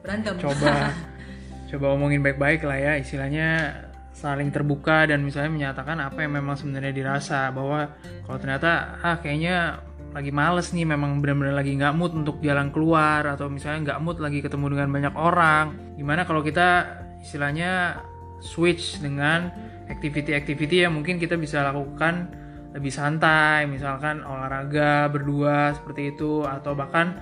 berantem. 0.03 0.35
coba 0.35 0.91
coba 1.71 1.85
omongin 1.95 2.21
baik-baik 2.21 2.65
lah 2.65 2.77
ya. 2.77 2.93
Istilahnya 3.01 3.81
saling 4.15 4.47
terbuka 4.47 5.11
dan 5.11 5.27
misalnya 5.27 5.51
menyatakan 5.51 5.99
apa 5.99 6.23
yang 6.23 6.37
memang 6.37 6.55
sebenarnya 6.59 6.93
dirasa. 6.93 7.49
Bahwa 7.49 7.89
kalau 8.27 8.37
ternyata 8.37 8.99
ah 9.01 9.17
kayaknya 9.17 9.79
lagi 10.15 10.31
males 10.31 10.71
nih 10.71 10.87
memang 10.87 11.19
benar-benar 11.19 11.59
lagi 11.59 11.75
nggak 11.75 11.91
mood 11.91 12.15
untuk 12.15 12.39
jalan 12.39 12.71
keluar 12.71 13.27
atau 13.27 13.51
misalnya 13.51 13.91
nggak 13.91 13.99
mood 13.99 14.23
lagi 14.23 14.39
ketemu 14.39 14.71
dengan 14.71 14.89
banyak 14.95 15.13
orang. 15.19 15.65
Gimana 15.99 16.23
kalau 16.23 16.39
kita 16.39 16.87
istilahnya 17.19 17.99
switch 18.39 19.03
dengan 19.03 19.51
activity-activity 19.91 20.87
yang 20.87 20.95
mungkin 20.95 21.19
kita 21.19 21.35
bisa 21.35 21.67
lakukan 21.67 22.31
lebih 22.71 22.91
santai 22.91 23.67
misalkan 23.67 24.23
olahraga 24.23 25.07
berdua 25.11 25.75
seperti 25.75 26.15
itu 26.15 26.43
atau 26.43 26.75
bahkan 26.75 27.15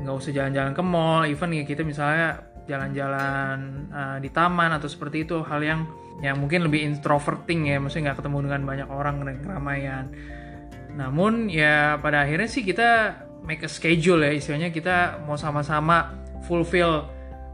nggak 0.00 0.16
usah 0.16 0.32
jalan-jalan 0.32 0.72
ke 0.72 0.82
mall 0.84 1.24
even 1.28 1.56
ya 1.56 1.64
kita 1.64 1.84
misalnya 1.84 2.40
jalan-jalan 2.68 3.88
uh, 3.92 4.16
di 4.20 4.28
taman 4.32 4.76
atau 4.76 4.88
seperti 4.88 5.28
itu 5.28 5.40
hal 5.44 5.60
yang 5.60 5.80
yang 6.20 6.36
mungkin 6.36 6.68
lebih 6.68 6.84
introverting 6.84 7.72
ya 7.72 7.80
maksudnya 7.80 8.12
nggak 8.12 8.24
ketemu 8.24 8.38
dengan 8.44 8.62
banyak 8.68 8.88
orang 8.92 9.16
dan 9.24 9.36
keramaian 9.40 10.04
namun 10.94 11.46
ya 11.50 11.98
pada 11.98 12.26
akhirnya 12.26 12.48
sih 12.50 12.66
kita 12.66 13.20
make 13.46 13.64
a 13.64 13.70
schedule 13.70 14.20
ya 14.20 14.32
istilahnya 14.34 14.70
kita 14.70 15.24
mau 15.24 15.38
sama-sama 15.38 16.14
fulfill 16.44 17.06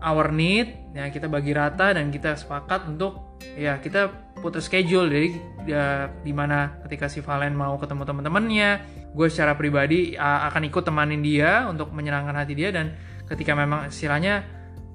our 0.02 0.28
need 0.32 0.76
ya 0.92 1.08
kita 1.12 1.28
bagi 1.28 1.52
rata 1.52 1.92
dan 1.96 2.08
kita 2.08 2.36
sepakat 2.36 2.88
untuk 2.88 3.36
ya 3.56 3.80
kita 3.80 4.26
put 4.40 4.56
a 4.56 4.62
schedule. 4.62 5.08
Jadi 5.08 5.28
ya 5.66 6.12
di 6.22 6.32
mana 6.32 6.78
ketika 6.86 7.08
si 7.08 7.24
Valen 7.24 7.56
mau 7.56 7.76
ketemu 7.80 8.04
teman-temannya 8.04 8.70
gue 9.16 9.28
secara 9.32 9.56
pribadi 9.56 10.14
akan 10.20 10.62
ikut 10.68 10.84
temanin 10.84 11.24
dia 11.24 11.64
untuk 11.66 11.90
menyenangkan 11.92 12.36
hati 12.36 12.54
dia. 12.54 12.70
Dan 12.70 12.92
ketika 13.26 13.56
memang 13.56 13.88
istilahnya 13.88 14.44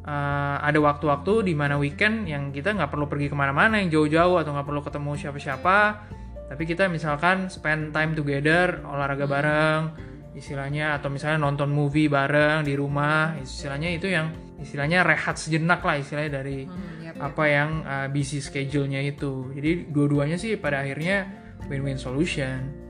uh, 0.06 0.62
ada 0.62 0.77
waktu-waktu 0.77 1.51
di 1.51 1.54
mana 1.58 1.75
weekend 1.82 2.30
yang 2.30 2.54
kita 2.54 2.77
nggak 2.77 2.93
perlu 2.93 3.10
pergi 3.10 3.34
ke 3.34 3.36
mana-mana 3.36 3.82
yang 3.82 3.89
jauh-jauh 3.89 4.39
atau 4.39 4.54
nggak 4.54 4.67
perlu 4.67 4.82
ketemu 4.86 5.12
siapa-siapa 5.17 5.77
tapi 6.52 6.68
kita 6.68 6.92
misalkan 6.92 7.48
spend 7.48 7.96
time 7.96 8.12
together 8.12 8.84
olahraga 8.84 9.24
hmm. 9.24 9.32
bareng 9.32 9.82
istilahnya 10.36 11.00
atau 11.00 11.08
misalnya 11.08 11.40
nonton 11.40 11.72
movie 11.72 12.12
bareng 12.12 12.68
di 12.68 12.76
rumah 12.76 13.40
istilahnya 13.40 13.96
itu 13.96 14.12
yang 14.12 14.32
istilahnya 14.60 15.08
rehat 15.08 15.40
sejenak 15.40 15.80
lah 15.80 15.96
istilahnya 15.96 16.44
dari 16.44 16.68
hmm, 16.68 17.08
yep, 17.08 17.16
apa 17.20 17.44
yang 17.50 17.70
uh, 17.82 18.08
busy 18.14 18.38
schedule-nya 18.40 19.02
itu. 19.02 19.50
Jadi 19.58 19.90
dua-duanya 19.90 20.38
sih 20.38 20.56
pada 20.56 20.86
akhirnya 20.86 21.28
win-win 21.66 21.98
solution 21.98 22.81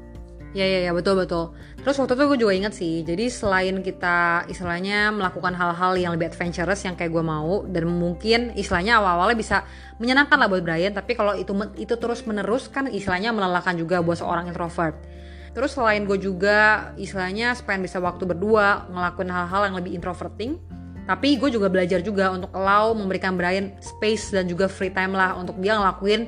Ya 0.52 0.68
ya 0.68 0.84
ya 0.84 0.92
betul 0.92 1.16
betul. 1.16 1.56
Terus 1.80 1.96
waktu 1.96 2.14
itu 2.20 2.24
gue 2.28 2.40
juga 2.44 2.54
inget 2.54 2.74
sih. 2.76 3.08
Jadi 3.08 3.32
selain 3.32 3.80
kita 3.80 4.44
istilahnya 4.52 5.08
melakukan 5.16 5.56
hal-hal 5.56 5.96
yang 5.96 6.12
lebih 6.12 6.28
adventurous 6.28 6.84
yang 6.84 7.00
kayak 7.00 7.16
gue 7.16 7.24
mau 7.24 7.64
dan 7.72 7.88
mungkin 7.88 8.52
istilahnya 8.60 9.00
awal-awalnya 9.00 9.40
bisa 9.40 9.58
menyenangkan 9.96 10.36
lah 10.36 10.52
buat 10.52 10.60
Brian. 10.60 10.92
Tapi 10.92 11.16
kalau 11.16 11.40
itu 11.40 11.56
itu 11.80 11.96
terus 11.96 12.28
menerus 12.28 12.68
kan 12.68 12.92
istilahnya 12.92 13.32
melelahkan 13.32 13.80
juga 13.80 14.04
buat 14.04 14.20
seorang 14.20 14.52
introvert. 14.52 15.00
Terus 15.56 15.72
selain 15.72 16.04
gue 16.04 16.20
juga 16.20 16.92
istilahnya 17.00 17.56
spend 17.56 17.88
bisa 17.88 18.04
waktu 18.04 18.28
berdua 18.28 18.92
ngelakuin 18.92 19.32
hal-hal 19.32 19.72
yang 19.72 19.76
lebih 19.80 19.96
introverting. 19.96 20.60
Tapi 21.08 21.40
gue 21.40 21.48
juga 21.48 21.72
belajar 21.72 22.04
juga 22.04 22.28
untuk 22.28 22.52
allow 22.52 22.92
memberikan 22.92 23.40
Brian 23.40 23.72
space 23.80 24.36
dan 24.36 24.52
juga 24.52 24.68
free 24.68 24.92
time 24.92 25.16
lah 25.16 25.36
untuk 25.40 25.60
dia 25.64 25.80
ngelakuin 25.80 26.28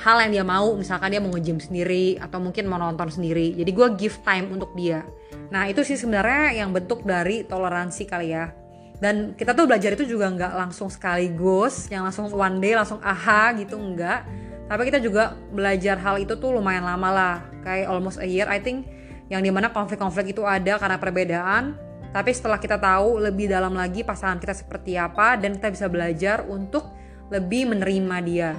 hal 0.00 0.16
yang 0.24 0.32
dia 0.32 0.44
mau 0.44 0.72
misalkan 0.72 1.12
dia 1.12 1.20
mau 1.20 1.28
nge-gym 1.36 1.60
sendiri 1.60 2.16
atau 2.16 2.40
mungkin 2.40 2.64
mau 2.64 2.80
nonton 2.80 3.12
sendiri. 3.12 3.52
Jadi 3.52 3.70
gue 3.70 3.88
give 4.00 4.16
time 4.24 4.48
untuk 4.48 4.72
dia. 4.72 5.04
Nah 5.52 5.68
itu 5.68 5.84
sih 5.84 6.00
sebenarnya 6.00 6.56
yang 6.64 6.72
bentuk 6.72 7.04
dari 7.04 7.44
toleransi 7.44 8.02
kali 8.08 8.32
ya. 8.32 8.52
Dan 9.00 9.32
kita 9.36 9.56
tuh 9.56 9.64
belajar 9.64 9.96
itu 9.96 10.04
juga 10.04 10.28
nggak 10.28 10.52
langsung 10.56 10.88
sekaligus 10.92 11.88
yang 11.88 12.04
langsung 12.04 12.28
one 12.32 12.60
day 12.60 12.76
langsung 12.76 13.00
aha 13.00 13.56
gitu 13.56 13.80
enggak 13.80 14.28
tapi 14.70 14.86
kita 14.86 15.00
juga 15.02 15.34
belajar 15.50 15.98
hal 15.98 16.22
itu 16.22 16.36
tuh 16.38 16.54
lumayan 16.54 16.86
lama 16.86 17.08
lah 17.10 17.36
kayak 17.66 17.90
almost 17.90 18.22
a 18.22 18.28
year 18.28 18.46
I 18.46 18.62
think. 18.62 18.86
Yang 19.30 19.46
di 19.46 19.50
mana 19.50 19.70
konflik-konflik 19.70 20.34
itu 20.34 20.42
ada 20.46 20.78
karena 20.78 20.98
perbedaan. 20.98 21.74
Tapi 22.10 22.30
setelah 22.34 22.58
kita 22.58 22.78
tahu 22.78 23.22
lebih 23.22 23.46
dalam 23.50 23.74
lagi 23.74 24.02
pasangan 24.02 24.38
kita 24.42 24.54
seperti 24.54 24.98
apa 24.98 25.38
dan 25.38 25.54
kita 25.58 25.70
bisa 25.70 25.86
belajar 25.86 26.42
untuk 26.46 26.90
lebih 27.30 27.70
menerima 27.70 28.16
dia 28.26 28.50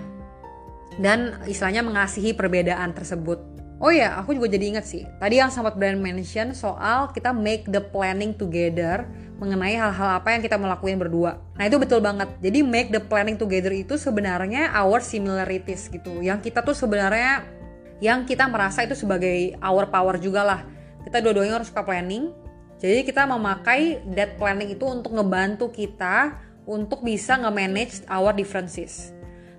dan 1.00 1.40
istilahnya 1.48 1.86
mengasihi 1.86 2.36
perbedaan 2.36 2.92
tersebut. 2.92 3.40
Oh 3.82 3.90
ya, 3.90 4.14
aku 4.20 4.38
juga 4.38 4.46
jadi 4.46 4.78
ingat 4.78 4.86
sih. 4.86 5.10
Tadi 5.18 5.42
yang 5.42 5.50
sempat 5.50 5.74
Brian 5.74 5.98
mention 5.98 6.54
soal 6.54 7.10
kita 7.16 7.34
make 7.34 7.66
the 7.66 7.82
planning 7.82 8.30
together 8.30 9.10
mengenai 9.42 9.74
hal-hal 9.74 10.22
apa 10.22 10.38
yang 10.38 10.46
kita 10.46 10.54
melakukan 10.54 11.02
berdua. 11.02 11.42
Nah 11.58 11.66
itu 11.66 11.82
betul 11.82 11.98
banget. 11.98 12.30
Jadi 12.46 12.62
make 12.62 12.94
the 12.94 13.02
planning 13.02 13.42
together 13.42 13.74
itu 13.74 13.98
sebenarnya 13.98 14.70
our 14.78 15.02
similarities 15.02 15.90
gitu. 15.90 16.22
Yang 16.22 16.54
kita 16.54 16.62
tuh 16.62 16.78
sebenarnya 16.78 17.42
yang 18.06 18.22
kita 18.30 18.46
merasa 18.46 18.86
itu 18.86 18.94
sebagai 18.94 19.58
our 19.66 19.90
power 19.90 20.22
juga 20.22 20.46
lah. 20.46 20.62
Kita 21.02 21.18
dua-duanya 21.18 21.58
harus 21.58 21.74
suka 21.74 21.82
planning. 21.82 22.30
Jadi 22.78 23.02
kita 23.02 23.26
memakai 23.26 24.06
debt 24.14 24.38
planning 24.38 24.78
itu 24.78 24.86
untuk 24.86 25.18
ngebantu 25.18 25.74
kita 25.74 26.38
untuk 26.70 27.02
bisa 27.02 27.34
nge-manage 27.42 28.06
our 28.06 28.30
differences. 28.30 29.10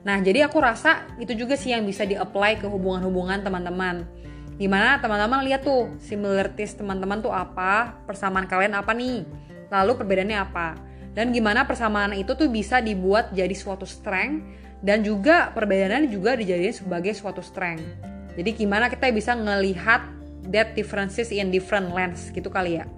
Nah, 0.03 0.19
jadi 0.19 0.51
aku 0.51 0.59
rasa 0.59 1.07
itu 1.23 1.31
juga 1.35 1.55
sih 1.55 1.71
yang 1.71 1.87
bisa 1.87 2.03
di-apply 2.03 2.59
ke 2.59 2.67
hubungan-hubungan 2.67 3.43
teman-teman. 3.47 4.03
Gimana 4.59 4.99
teman-teman 4.99 5.47
lihat 5.47 5.63
tuh 5.63 5.95
similarities 6.03 6.75
teman-teman 6.75 7.23
tuh 7.23 7.31
apa, 7.31 7.99
persamaan 8.07 8.51
kalian 8.51 8.75
apa 8.75 8.91
nih, 8.93 9.23
lalu 9.71 9.99
perbedaannya 9.99 10.39
apa. 10.39 10.75
Dan 11.13 11.31
gimana 11.31 11.69
persamaan 11.69 12.17
itu 12.17 12.35
tuh 12.35 12.49
bisa 12.51 12.81
dibuat 12.83 13.31
jadi 13.37 13.53
suatu 13.53 13.85
strength 13.85 14.43
dan 14.83 15.05
juga 15.07 15.55
perbedaannya 15.55 16.11
juga 16.11 16.35
dijadikan 16.35 16.75
sebagai 16.75 17.13
suatu 17.15 17.45
strength. 17.45 17.85
Jadi 18.35 18.51
gimana 18.57 18.89
kita 18.89 19.13
bisa 19.13 19.37
ngelihat 19.37 20.03
that 20.51 20.75
differences 20.75 21.31
in 21.31 21.53
different 21.53 21.93
lens 21.93 22.33
gitu 22.33 22.49
kali 22.49 22.81
ya. 22.81 22.89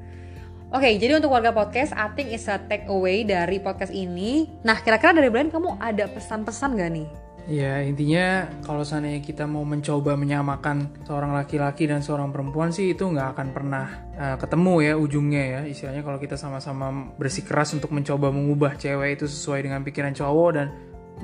Oke, 0.74 0.90
okay, 0.90 0.98
jadi 0.98 1.22
untuk 1.22 1.30
warga 1.30 1.54
podcast, 1.54 1.94
I 1.94 2.10
think 2.18 2.34
is 2.34 2.50
a 2.50 2.58
take 2.58 2.90
away 2.90 3.22
dari 3.22 3.62
podcast 3.62 3.94
ini. 3.94 4.50
Nah, 4.66 4.82
kira-kira 4.82 5.14
dari 5.14 5.30
Brian 5.30 5.46
kamu 5.46 5.78
ada 5.78 6.10
pesan-pesan 6.10 6.74
gak 6.74 6.90
nih? 6.90 7.06
Ya, 7.46 7.78
intinya 7.86 8.50
kalau 8.66 8.82
seandainya 8.82 9.22
kita 9.22 9.46
mau 9.46 9.62
mencoba 9.62 10.18
menyamakan 10.18 10.90
seorang 11.06 11.30
laki-laki 11.30 11.86
dan 11.86 12.02
seorang 12.02 12.34
perempuan 12.34 12.74
sih 12.74 12.90
itu 12.90 13.06
nggak 13.06 13.38
akan 13.38 13.48
pernah 13.54 13.86
uh, 14.18 14.34
ketemu 14.34 14.74
ya 14.82 14.92
ujungnya 14.98 15.42
ya. 15.46 15.60
Istilahnya 15.62 16.02
kalau 16.02 16.18
kita 16.18 16.34
sama-sama 16.34 17.14
bersikeras 17.22 17.70
untuk 17.78 17.94
mencoba 17.94 18.34
mengubah 18.34 18.74
cewek 18.74 19.22
itu 19.22 19.30
sesuai 19.30 19.70
dengan 19.70 19.86
pikiran 19.86 20.10
cowok 20.10 20.50
dan 20.58 20.74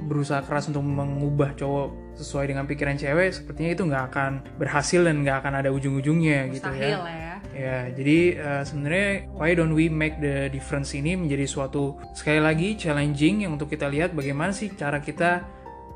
berusaha 0.07 0.47
keras 0.47 0.71
untuk 0.71 0.87
mengubah 0.87 1.59
cowok 1.59 2.15
sesuai 2.15 2.55
dengan 2.55 2.71
pikiran 2.71 2.95
cewek 2.95 3.35
sepertinya 3.35 3.71
itu 3.75 3.83
nggak 3.83 4.05
akan 4.15 4.33
berhasil 4.63 5.03
dan 5.03 5.27
nggak 5.27 5.43
akan 5.43 5.53
ada 5.59 5.75
ujung-ujungnya 5.75 6.55
gitu 6.55 6.71
ya. 6.71 7.03
ya. 7.03 7.30
Ya, 7.51 7.91
jadi 7.91 8.19
uh, 8.39 8.63
sebenarnya 8.63 9.27
why 9.35 9.59
don't 9.59 9.75
we 9.75 9.91
make 9.91 10.23
the 10.23 10.47
difference 10.55 10.95
ini 10.95 11.19
menjadi 11.19 11.51
suatu 11.51 11.99
sekali 12.15 12.39
lagi 12.39 12.79
challenging 12.79 13.43
yang 13.43 13.59
untuk 13.59 13.75
kita 13.75 13.91
lihat 13.91 14.15
bagaimana 14.15 14.55
sih 14.55 14.71
cara 14.79 15.03
kita 15.03 15.43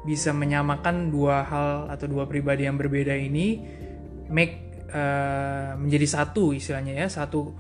bisa 0.03 0.35
menyamakan 0.35 1.15
dua 1.15 1.47
hal 1.47 1.71
atau 1.95 2.11
dua 2.11 2.27
pribadi 2.27 2.67
yang 2.67 2.75
berbeda 2.75 3.15
ini 3.15 3.63
make 4.29 4.85
uh, 4.91 5.79
menjadi 5.79 6.07
satu 6.21 6.51
istilahnya 6.51 7.07
ya, 7.07 7.07
satu 7.07 7.55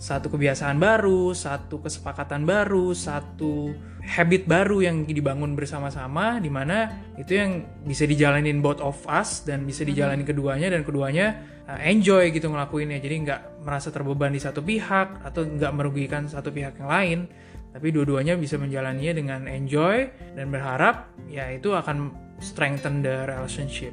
satu 0.00 0.32
kebiasaan 0.32 0.80
baru, 0.80 1.36
satu 1.36 1.84
kesepakatan 1.84 2.48
baru, 2.48 2.96
satu 2.96 3.76
habit 4.00 4.48
baru 4.48 4.80
yang 4.80 5.04
dibangun 5.04 5.52
bersama-sama 5.52 6.40
di 6.40 6.48
mana 6.48 6.88
itu 7.20 7.36
yang 7.36 7.68
bisa 7.84 8.08
dijalanin 8.08 8.64
both 8.64 8.80
of 8.80 8.96
us 9.04 9.44
dan 9.44 9.68
bisa 9.68 9.84
dijalanin 9.84 10.24
keduanya 10.24 10.72
dan 10.72 10.88
keduanya 10.88 11.44
uh, 11.68 11.76
enjoy 11.84 12.32
gitu 12.32 12.48
ngelakuinnya. 12.48 12.96
Jadi 12.96 13.28
nggak 13.28 13.60
merasa 13.60 13.92
terbeban 13.92 14.32
di 14.32 14.40
satu 14.40 14.64
pihak 14.64 15.20
atau 15.20 15.44
nggak 15.44 15.72
merugikan 15.76 16.24
satu 16.24 16.48
pihak 16.48 16.80
yang 16.80 16.88
lain. 16.88 17.18
Tapi 17.70 17.92
dua-duanya 17.92 18.40
bisa 18.40 18.56
menjalaninya 18.56 19.14
dengan 19.20 19.40
enjoy 19.52 20.08
dan 20.32 20.48
berharap 20.48 21.12
ya 21.28 21.52
itu 21.52 21.76
akan 21.76 22.08
strengthen 22.40 23.04
the 23.04 23.28
relationship. 23.28 23.92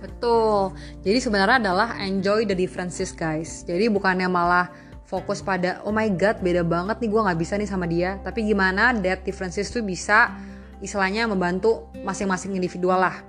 Betul. 0.00 0.72
Jadi 1.04 1.18
sebenarnya 1.20 1.68
adalah 1.68 2.00
enjoy 2.00 2.48
the 2.48 2.56
differences 2.56 3.12
guys. 3.12 3.62
Jadi 3.68 3.92
bukannya 3.92 4.26
malah 4.26 4.87
fokus 5.08 5.40
pada 5.40 5.80
oh 5.88 5.92
my 5.92 6.12
god 6.12 6.36
beda 6.44 6.60
banget 6.60 7.00
nih 7.00 7.08
gue 7.08 7.20
nggak 7.24 7.38
bisa 7.40 7.56
nih 7.56 7.68
sama 7.68 7.88
dia 7.88 8.20
tapi 8.20 8.44
gimana 8.44 8.92
that 9.00 9.24
differences 9.24 9.72
tuh 9.72 9.80
bisa 9.80 10.36
istilahnya 10.84 11.24
membantu 11.24 11.88
masing-masing 12.04 12.52
individual 12.52 13.00
lah 13.00 13.24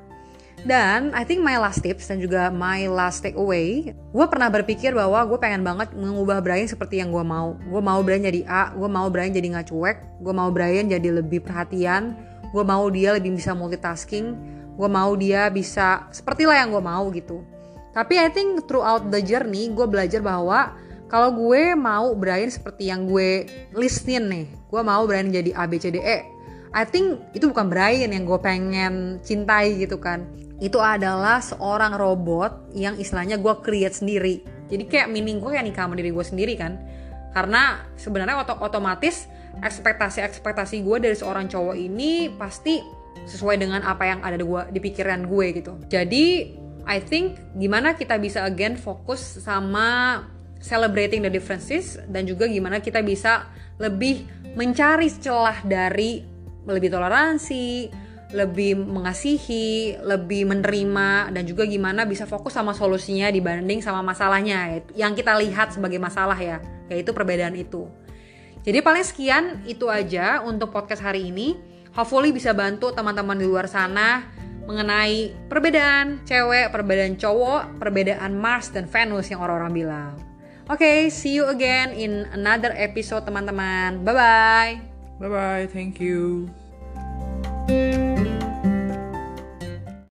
dan 0.68 1.16
I 1.16 1.24
think 1.24 1.40
my 1.40 1.56
last 1.56 1.80
tips 1.80 2.12
dan 2.12 2.20
juga 2.20 2.52
my 2.52 2.92
last 2.92 3.24
takeaway, 3.24 3.96
gue 3.96 4.26
pernah 4.28 4.52
berpikir 4.52 4.92
bahwa 4.92 5.24
gue 5.24 5.40
pengen 5.40 5.64
banget 5.64 5.96
mengubah 5.96 6.44
Brian 6.44 6.68
seperti 6.68 7.00
yang 7.00 7.16
gue 7.16 7.24
mau. 7.24 7.56
Gue 7.72 7.80
mau 7.80 8.04
Brian 8.04 8.28
jadi 8.28 8.44
A, 8.44 8.76
gue 8.76 8.90
mau 8.92 9.08
Brian 9.08 9.32
jadi 9.32 9.48
nggak 9.56 9.72
cuek, 9.72 10.20
gue 10.20 10.34
mau 10.36 10.52
Brian 10.52 10.92
jadi 10.92 11.16
lebih 11.16 11.48
perhatian, 11.48 12.12
gue 12.52 12.64
mau 12.68 12.84
dia 12.92 13.16
lebih 13.16 13.40
bisa 13.40 13.56
multitasking, 13.56 14.36
gue 14.76 14.90
mau 14.92 15.16
dia 15.16 15.48
bisa 15.48 16.12
seperti 16.12 16.44
lah 16.44 16.60
yang 16.60 16.76
gue 16.76 16.84
mau 16.84 17.08
gitu. 17.16 17.40
Tapi 17.96 18.20
I 18.20 18.28
think 18.28 18.68
throughout 18.68 19.08
the 19.08 19.24
journey, 19.24 19.72
gue 19.72 19.88
belajar 19.88 20.20
bahwa 20.20 20.76
kalau 21.10 21.34
gue 21.34 21.74
mau 21.74 22.14
Brian 22.14 22.54
seperti 22.54 22.94
yang 22.94 23.10
gue 23.10 23.50
listin 23.74 24.30
nih, 24.30 24.46
gue 24.46 24.82
mau 24.86 25.10
Brian 25.10 25.34
jadi 25.34 25.58
A, 25.58 25.66
B, 25.66 25.82
C, 25.82 25.90
D, 25.90 25.98
E. 25.98 26.22
I 26.70 26.86
think 26.86 27.18
itu 27.34 27.50
bukan 27.50 27.66
Brian 27.66 28.14
yang 28.14 28.30
gue 28.30 28.38
pengen 28.38 29.18
cintai 29.26 29.74
gitu 29.82 29.98
kan. 29.98 30.30
Itu 30.62 30.78
adalah 30.78 31.42
seorang 31.42 31.98
robot 31.98 32.78
yang 32.78 32.94
istilahnya 33.02 33.42
gue 33.42 33.54
create 33.66 33.98
sendiri. 33.98 34.46
Jadi 34.70 34.86
kayak 34.86 35.10
meaning 35.10 35.42
gue 35.42 35.50
kayak 35.50 35.66
nikah 35.66 35.90
sama 35.90 35.98
diri 35.98 36.14
gue 36.14 36.22
sendiri 36.22 36.54
kan. 36.54 36.78
Karena 37.34 37.90
sebenarnya 37.98 38.46
otot 38.46 38.62
otomatis 38.62 39.26
ekspektasi-ekspektasi 39.66 40.86
gue 40.86 40.98
dari 41.02 41.18
seorang 41.18 41.50
cowok 41.50 41.74
ini 41.74 42.30
pasti 42.38 42.86
sesuai 43.26 43.58
dengan 43.58 43.82
apa 43.82 44.06
yang 44.06 44.22
ada 44.22 44.38
di, 44.38 44.46
gue, 44.46 44.62
di 44.70 44.78
pikiran 44.78 45.26
gue 45.26 45.46
gitu. 45.58 45.74
Jadi 45.90 46.54
I 46.86 47.02
think 47.02 47.42
gimana 47.58 47.98
kita 47.98 48.22
bisa 48.22 48.46
again 48.46 48.78
fokus 48.78 49.42
sama 49.42 50.22
celebrating 50.60 51.24
the 51.24 51.32
differences 51.32 51.98
dan 52.12 52.28
juga 52.28 52.46
gimana 52.46 52.84
kita 52.84 53.00
bisa 53.00 53.48
lebih 53.80 54.28
mencari 54.54 55.08
celah 55.08 55.64
dari 55.64 56.22
lebih 56.68 56.92
toleransi, 56.92 57.90
lebih 58.30 58.78
mengasihi, 58.78 59.98
lebih 60.06 60.46
menerima 60.46 61.34
dan 61.34 61.44
juga 61.50 61.66
gimana 61.66 62.06
bisa 62.06 62.30
fokus 62.30 62.54
sama 62.54 62.78
solusinya 62.78 63.32
dibanding 63.34 63.82
sama 63.82 64.06
masalahnya 64.06 64.86
yang 64.94 65.18
kita 65.18 65.34
lihat 65.40 65.74
sebagai 65.74 65.98
masalah 65.98 66.38
ya, 66.38 66.62
yaitu 66.92 67.10
perbedaan 67.10 67.58
itu. 67.58 67.90
Jadi 68.62 68.86
paling 68.86 69.06
sekian 69.08 69.64
itu 69.66 69.90
aja 69.90 70.44
untuk 70.46 70.70
podcast 70.70 71.02
hari 71.02 71.32
ini. 71.32 71.58
Hopefully 71.98 72.30
bisa 72.30 72.54
bantu 72.54 72.94
teman-teman 72.94 73.34
di 73.34 73.50
luar 73.50 73.66
sana 73.66 74.30
mengenai 74.70 75.50
perbedaan 75.50 76.22
cewek, 76.22 76.70
perbedaan 76.70 77.18
cowok, 77.18 77.82
perbedaan 77.82 78.38
Mars 78.38 78.70
dan 78.70 78.86
Venus 78.86 79.26
yang 79.34 79.42
orang-orang 79.42 79.74
bilang 79.74 80.29
okay, 80.70 81.10
see 81.10 81.34
you 81.34 81.50
again 81.50 81.92
in 81.98 82.30
another 82.32 82.72
episode 82.78 83.26
teman-teman. 83.26 84.06
Bye 84.06 84.14
bye. 84.14 84.74
Bye 85.20 85.30
bye. 85.30 85.66
Thank 85.68 86.00
you. 86.00 86.50